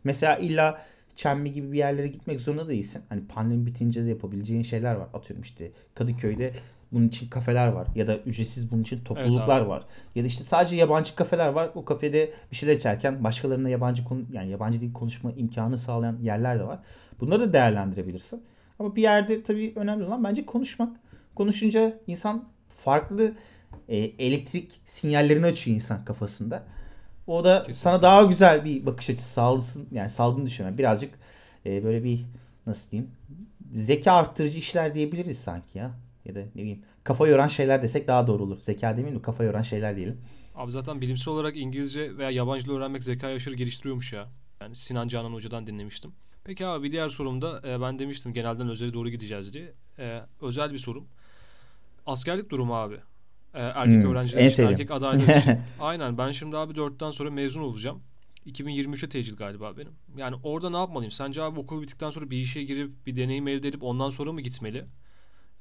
[0.05, 0.83] Mesela illa
[1.17, 3.03] Çembi gibi bir yerlere gitmek zorunda değilsin.
[3.09, 5.09] Hani pandemi bitince de yapabileceğin şeyler var.
[5.15, 6.53] Atıyorum işte Kadıköy'de
[6.93, 7.89] bunun için kafeler var.
[7.95, 9.69] Ya da ücretsiz bunun için topluluklar abi.
[9.69, 9.83] var.
[10.15, 11.71] Ya da işte sadece yabancı kafeler var.
[11.75, 16.59] O kafede bir şeyler içerken başkalarına yabancı konu yani yabancı dil konuşma imkanı sağlayan yerler
[16.59, 16.79] de var.
[17.21, 18.43] Bunları da değerlendirebilirsin.
[18.79, 20.97] Ama bir yerde tabii önemli olan bence konuşmak.
[21.35, 22.49] Konuşunca insan
[22.85, 23.33] farklı
[23.89, 26.63] e, elektrik sinyallerini açıyor insan kafasında.
[27.27, 27.75] O da Kesinlikle.
[27.75, 30.79] sana daha güzel bir bakış açısı sağlasın yani sağladığını düşünüyorum.
[30.79, 31.15] Birazcık
[31.67, 32.21] e, böyle bir
[32.67, 33.11] nasıl diyeyim
[33.75, 35.91] zeka arttırıcı işler diyebiliriz sanki ya.
[36.25, 38.61] Ya da ne bileyim kafa yoran şeyler desek daha doğru olur.
[38.61, 40.21] Zeka demeyeyim mi kafa yoran şeyler diyelim.
[40.55, 44.29] Abi zaten bilimsel olarak İngilizce veya yabancı dil öğrenmek zekayı aşırı geliştiriyormuş ya.
[44.61, 46.13] Yani Sinan Canan Hoca'dan dinlemiştim.
[46.45, 49.73] Peki abi bir diğer sorumda e, ben demiştim genelden özele doğru gideceğiz diye.
[49.99, 51.07] E, özel bir sorum.
[52.07, 52.95] Askerlik durumu abi.
[53.55, 54.81] E, erkek Hmm, öğrenciler en için, sevdiğim.
[54.81, 55.59] erkek adaylar için.
[55.79, 58.03] Aynen ben şimdi abi 4'ten sonra mezun olacağım.
[58.47, 59.93] 2023'e tecil galiba benim.
[60.17, 61.11] Yani orada ne yapmalıyım?
[61.13, 64.41] Sence abi okul bittikten sonra bir işe girip bir deneyim elde edip ondan sonra mı
[64.41, 64.85] gitmeli?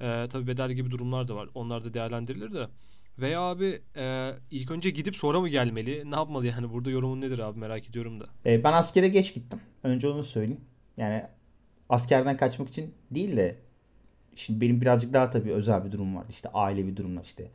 [0.02, 1.50] Ee, tabii bedel gibi durumlar da var.
[1.56, 2.68] Onlar da değerlendirilir de.
[3.20, 6.12] Veya abi e, ilk önce gidip sonra mı gelmeli?
[6.12, 6.74] Ne yapmalı yani?
[6.74, 8.26] Burada yorumun nedir abi merak ediyorum da.
[8.46, 9.62] E, ben askere geç gittim.
[9.84, 10.62] Önce onu söyleyeyim.
[10.98, 11.24] Yani
[11.90, 13.60] askerden kaçmak için değil de
[14.36, 16.26] şimdi benim birazcık daha tabii özel bir durum var.
[16.30, 17.52] İşte ailevi durumlar işte.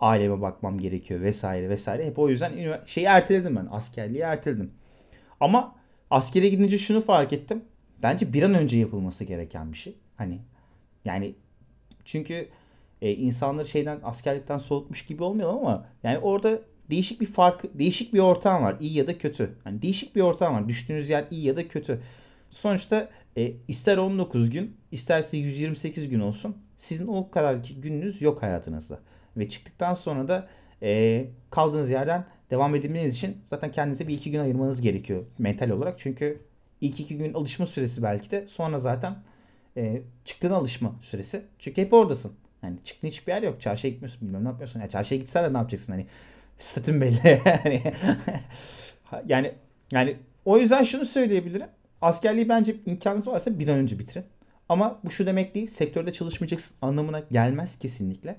[0.00, 2.06] Aileme bakmam gerekiyor vesaire vesaire.
[2.06, 3.68] Hep o yüzden şeyi erteledim ben.
[3.70, 4.70] Askerliği erteledim.
[5.40, 5.76] Ama
[6.10, 7.64] askere gidince şunu fark ettim.
[8.02, 9.96] Bence bir an önce yapılması gereken bir şey.
[10.16, 10.38] Hani
[11.04, 11.34] yani
[12.04, 12.48] çünkü
[13.02, 16.58] e, insanları şeyden askerlikten soğutmuş gibi olmuyor ama yani orada
[16.90, 18.76] değişik bir fark, değişik bir ortam var.
[18.80, 19.54] iyi ya da kötü.
[19.64, 20.68] Hani değişik bir ortam var.
[20.68, 22.00] Düştüğünüz yer iyi ya da kötü.
[22.50, 26.56] Sonuçta e, ister 19 gün, isterse 128 gün olsun.
[26.78, 28.98] Sizin o kadar ki gününüz yok hayatınızda.
[29.36, 30.48] Ve çıktıktan sonra da
[30.82, 35.98] e, kaldığınız yerden devam edebilmeniz için zaten kendinize bir iki gün ayırmanız gerekiyor mental olarak.
[35.98, 36.40] Çünkü
[36.80, 39.16] ilk iki gün alışma süresi belki de sonra zaten
[39.76, 41.42] e, çıktığına alışma süresi.
[41.58, 42.32] Çünkü hep oradasın.
[42.62, 43.60] Yani çıktığın hiçbir yer yok.
[43.60, 44.80] Çarşıya gitmiyorsun bilmem ne yapıyorsun.
[44.80, 46.06] Ya çarşıya gitsen de ne yapacaksın hani
[46.58, 47.40] statün belli.
[47.44, 47.82] Hani
[49.26, 49.52] yani
[49.92, 51.66] yani o yüzden şunu söyleyebilirim.
[52.02, 54.24] Askerliği bence imkanınız varsa bir an önce bitirin.
[54.70, 55.66] Ama bu şu demek değil.
[55.66, 58.36] Sektörde çalışmayacaksın anlamına gelmez kesinlikle.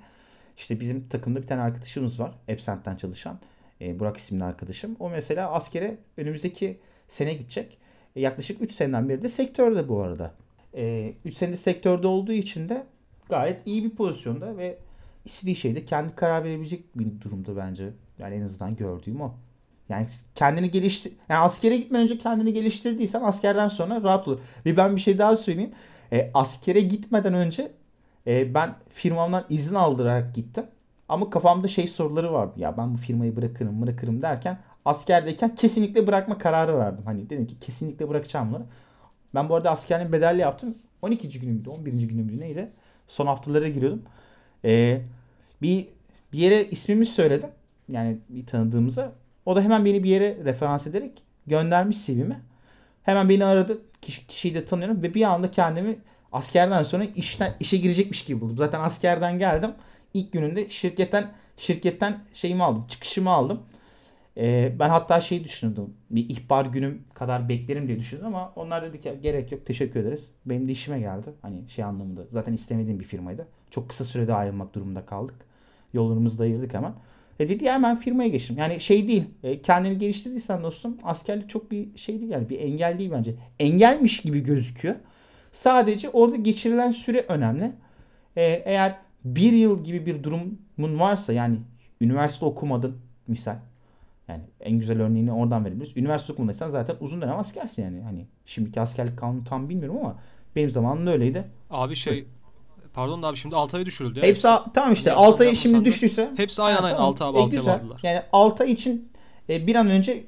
[0.57, 2.31] İşte bizim takımda bir tane arkadaşımız var.
[2.47, 3.39] Epsent'ten çalışan.
[3.81, 4.95] e, Burak isimli arkadaşım.
[4.99, 7.77] O mesela askere önümüzdeki sene gidecek.
[8.15, 10.33] E, yaklaşık 3 seneden beri de sektörde bu arada.
[11.25, 12.85] 3 senedir sektörde olduğu için de
[13.29, 14.77] gayet iyi bir pozisyonda ve
[15.25, 17.89] istediği şeyde kendi karar verebilecek bir durumda bence.
[18.19, 19.33] Yani en azından gördüğüm o.
[19.89, 24.39] Yani kendini geliştir yani askere gitmeden önce kendini geliştirdiysen askerden sonra rahat olur.
[24.65, 25.71] Ve ben bir şey daha söyleyeyim.
[26.13, 27.71] E, askere gitmeden önce
[28.27, 30.65] e, ben firmamdan izin aldırarak gittim.
[31.09, 32.53] Ama kafamda şey soruları vardı.
[32.57, 37.03] Ya ben bu firmayı bırakırım bırakırım derken askerdeyken kesinlikle bırakma kararı verdim.
[37.05, 38.65] Hani dedim ki kesinlikle bırakacağım bunu.
[39.35, 40.75] Ben bu arada askerliğin bedelli yaptım.
[41.01, 41.39] 12.
[41.39, 41.69] günü müydü?
[41.69, 41.91] 11.
[41.91, 42.41] günü müydü?
[42.41, 42.71] Neydi?
[43.07, 44.01] Son haftalara giriyordum.
[44.65, 45.01] Ee,
[45.61, 45.87] bir
[46.33, 47.49] bir yere ismimi söyledim.
[47.89, 49.11] Yani bir tanıdığımıza.
[49.45, 52.41] O da hemen beni bir yere referans ederek göndermiş CV'mi.
[53.03, 53.81] Hemen beni aradı.
[54.01, 55.99] Kişi, kişiyi de tanıyorum ve bir anda kendimi
[56.31, 58.57] askerden sonra işten işe girecekmiş gibi buldum.
[58.57, 59.71] Zaten askerden geldim.
[60.13, 62.85] İlk gününde şirketten şirketten şeyimi aldım.
[62.87, 63.61] Çıkışımı aldım.
[64.37, 65.93] Ee, ben hatta şey düşündüm.
[66.09, 70.31] Bir ihbar günüm kadar beklerim diye düşündüm ama onlar dedi ki gerek yok teşekkür ederiz.
[70.45, 71.33] Benim de işime geldi.
[71.41, 73.47] Hani şey anlamında zaten istemediğim bir firmaydı.
[73.69, 75.35] Çok kısa sürede ayrılmak durumunda kaldık.
[75.93, 76.93] Yollarımızı da ayırdık hemen.
[77.41, 78.57] E dedi ya hemen firmaya geçtim.
[78.59, 79.23] Yani şey değil.
[79.43, 82.49] e, kendini geliştirdiysen dostum askerlik çok bir şey değil yani.
[82.49, 83.33] Bir engel değil bence.
[83.59, 84.95] Engelmiş gibi gözüküyor.
[85.51, 87.71] Sadece orada geçirilen süre önemli.
[88.35, 91.57] E, eğer bir yıl gibi bir durumun varsa yani
[92.01, 93.55] üniversite okumadın misal.
[94.27, 95.97] Yani en güzel örneğini oradan verebiliriz.
[95.97, 98.01] Üniversite okumadıysan zaten uzun dönem askersin yani.
[98.01, 100.19] Hani şimdiki askerlik kanunu tam bilmiyorum ama
[100.55, 101.43] benim zamanımda öyleydi.
[101.69, 102.25] Abi şey
[102.93, 104.19] pardon da abi şimdi 6 aya düşürüldü.
[104.19, 106.31] ya Hepsi tamam işte Yapsan 6 ay yapmasan şimdi da- düştüyse.
[106.37, 107.09] Hepsi aynen Ha, aynen tamam.
[107.11, 107.73] 6 abi E, 6'ya güzel.
[107.79, 107.99] bağladılar.
[108.03, 109.11] Yani 6 ay için
[109.49, 110.23] e, bir an önce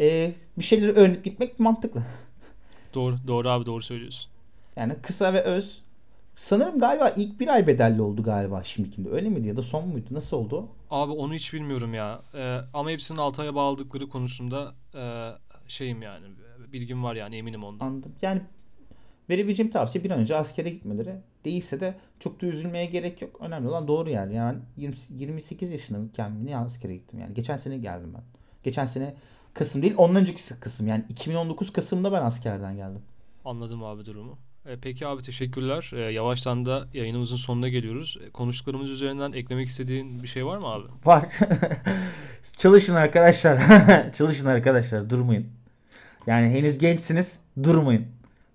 [0.00, 2.02] e, bir şeyleri öğrenip gitmek mantıklı.
[2.94, 4.30] Doğru doğru abi doğru söylüyorsun.
[4.76, 5.82] Yani kısa ve öz.
[6.36, 9.10] Sanırım galiba ilk bir ay bedelli oldu galiba şimdikinde.
[9.10, 10.06] Öyle miydi ya da son muydu?
[10.10, 10.68] Nasıl oldu?
[10.90, 12.22] Abi onu hiç bilmiyorum ya.
[12.34, 15.30] Ee, ama hepsinin 6 aya bağladıkları konusunda e,
[15.68, 16.26] şeyim yani
[16.72, 17.86] bilgim var yani eminim ondan.
[17.86, 18.12] Anladım.
[18.22, 18.42] Yani
[19.32, 21.14] verebileceğim tavsiye bir an önce askere gitmeleri.
[21.44, 23.40] Değilse de çok da üzülmeye gerek yok.
[23.40, 24.26] Önemli olan doğru yer.
[24.26, 27.34] Yani 20, 28 yaşındayken mi ne askere gittim yani.
[27.34, 28.22] Geçen sene geldim ben.
[28.62, 29.14] Geçen sene
[29.54, 30.86] Kasım değil, ondan önceki Kasım.
[30.86, 33.02] Yani 2019 Kasım'da ben askerden geldim.
[33.44, 34.38] Anladım abi durumu.
[34.66, 35.90] E, peki abi teşekkürler.
[35.94, 38.18] E, yavaştan da yayınımızın sonuna geliyoruz.
[38.26, 40.84] E, konuştuklarımız üzerinden eklemek istediğin bir şey var mı abi?
[41.04, 41.26] Var.
[42.56, 43.58] Çalışın arkadaşlar.
[44.12, 45.10] Çalışın arkadaşlar.
[45.10, 45.46] Durmayın.
[46.26, 47.38] Yani henüz gençsiniz.
[47.62, 48.06] Durmayın.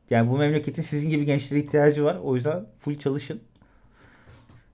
[0.10, 2.18] Yani bu memleketin sizin gibi gençlere ihtiyacı var.
[2.24, 3.42] O yüzden full çalışın.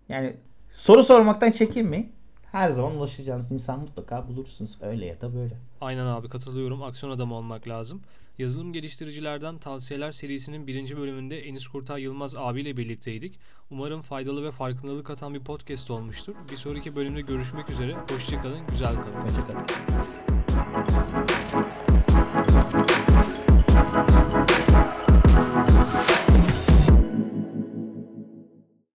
[0.09, 0.33] Yani
[0.73, 2.11] soru sormaktan çekinmeyin.
[2.51, 4.77] Her zaman ulaşacağınız insan mutlaka bulursunuz.
[4.81, 5.57] Öyle ya da böyle.
[5.81, 6.83] Aynen abi katılıyorum.
[6.83, 8.01] Aksiyon adamı olmak lazım.
[8.37, 13.39] Yazılım geliştiricilerden tavsiyeler serisinin birinci bölümünde Enis Kurtay Yılmaz abiyle birlikteydik.
[13.71, 16.33] Umarım faydalı ve farkındalık atan bir podcast olmuştur.
[16.51, 17.95] Bir sonraki bölümde görüşmek üzere.
[18.11, 19.19] Hoşçakalın, güzel kalın.
[19.25, 19.65] Hoşçakalın.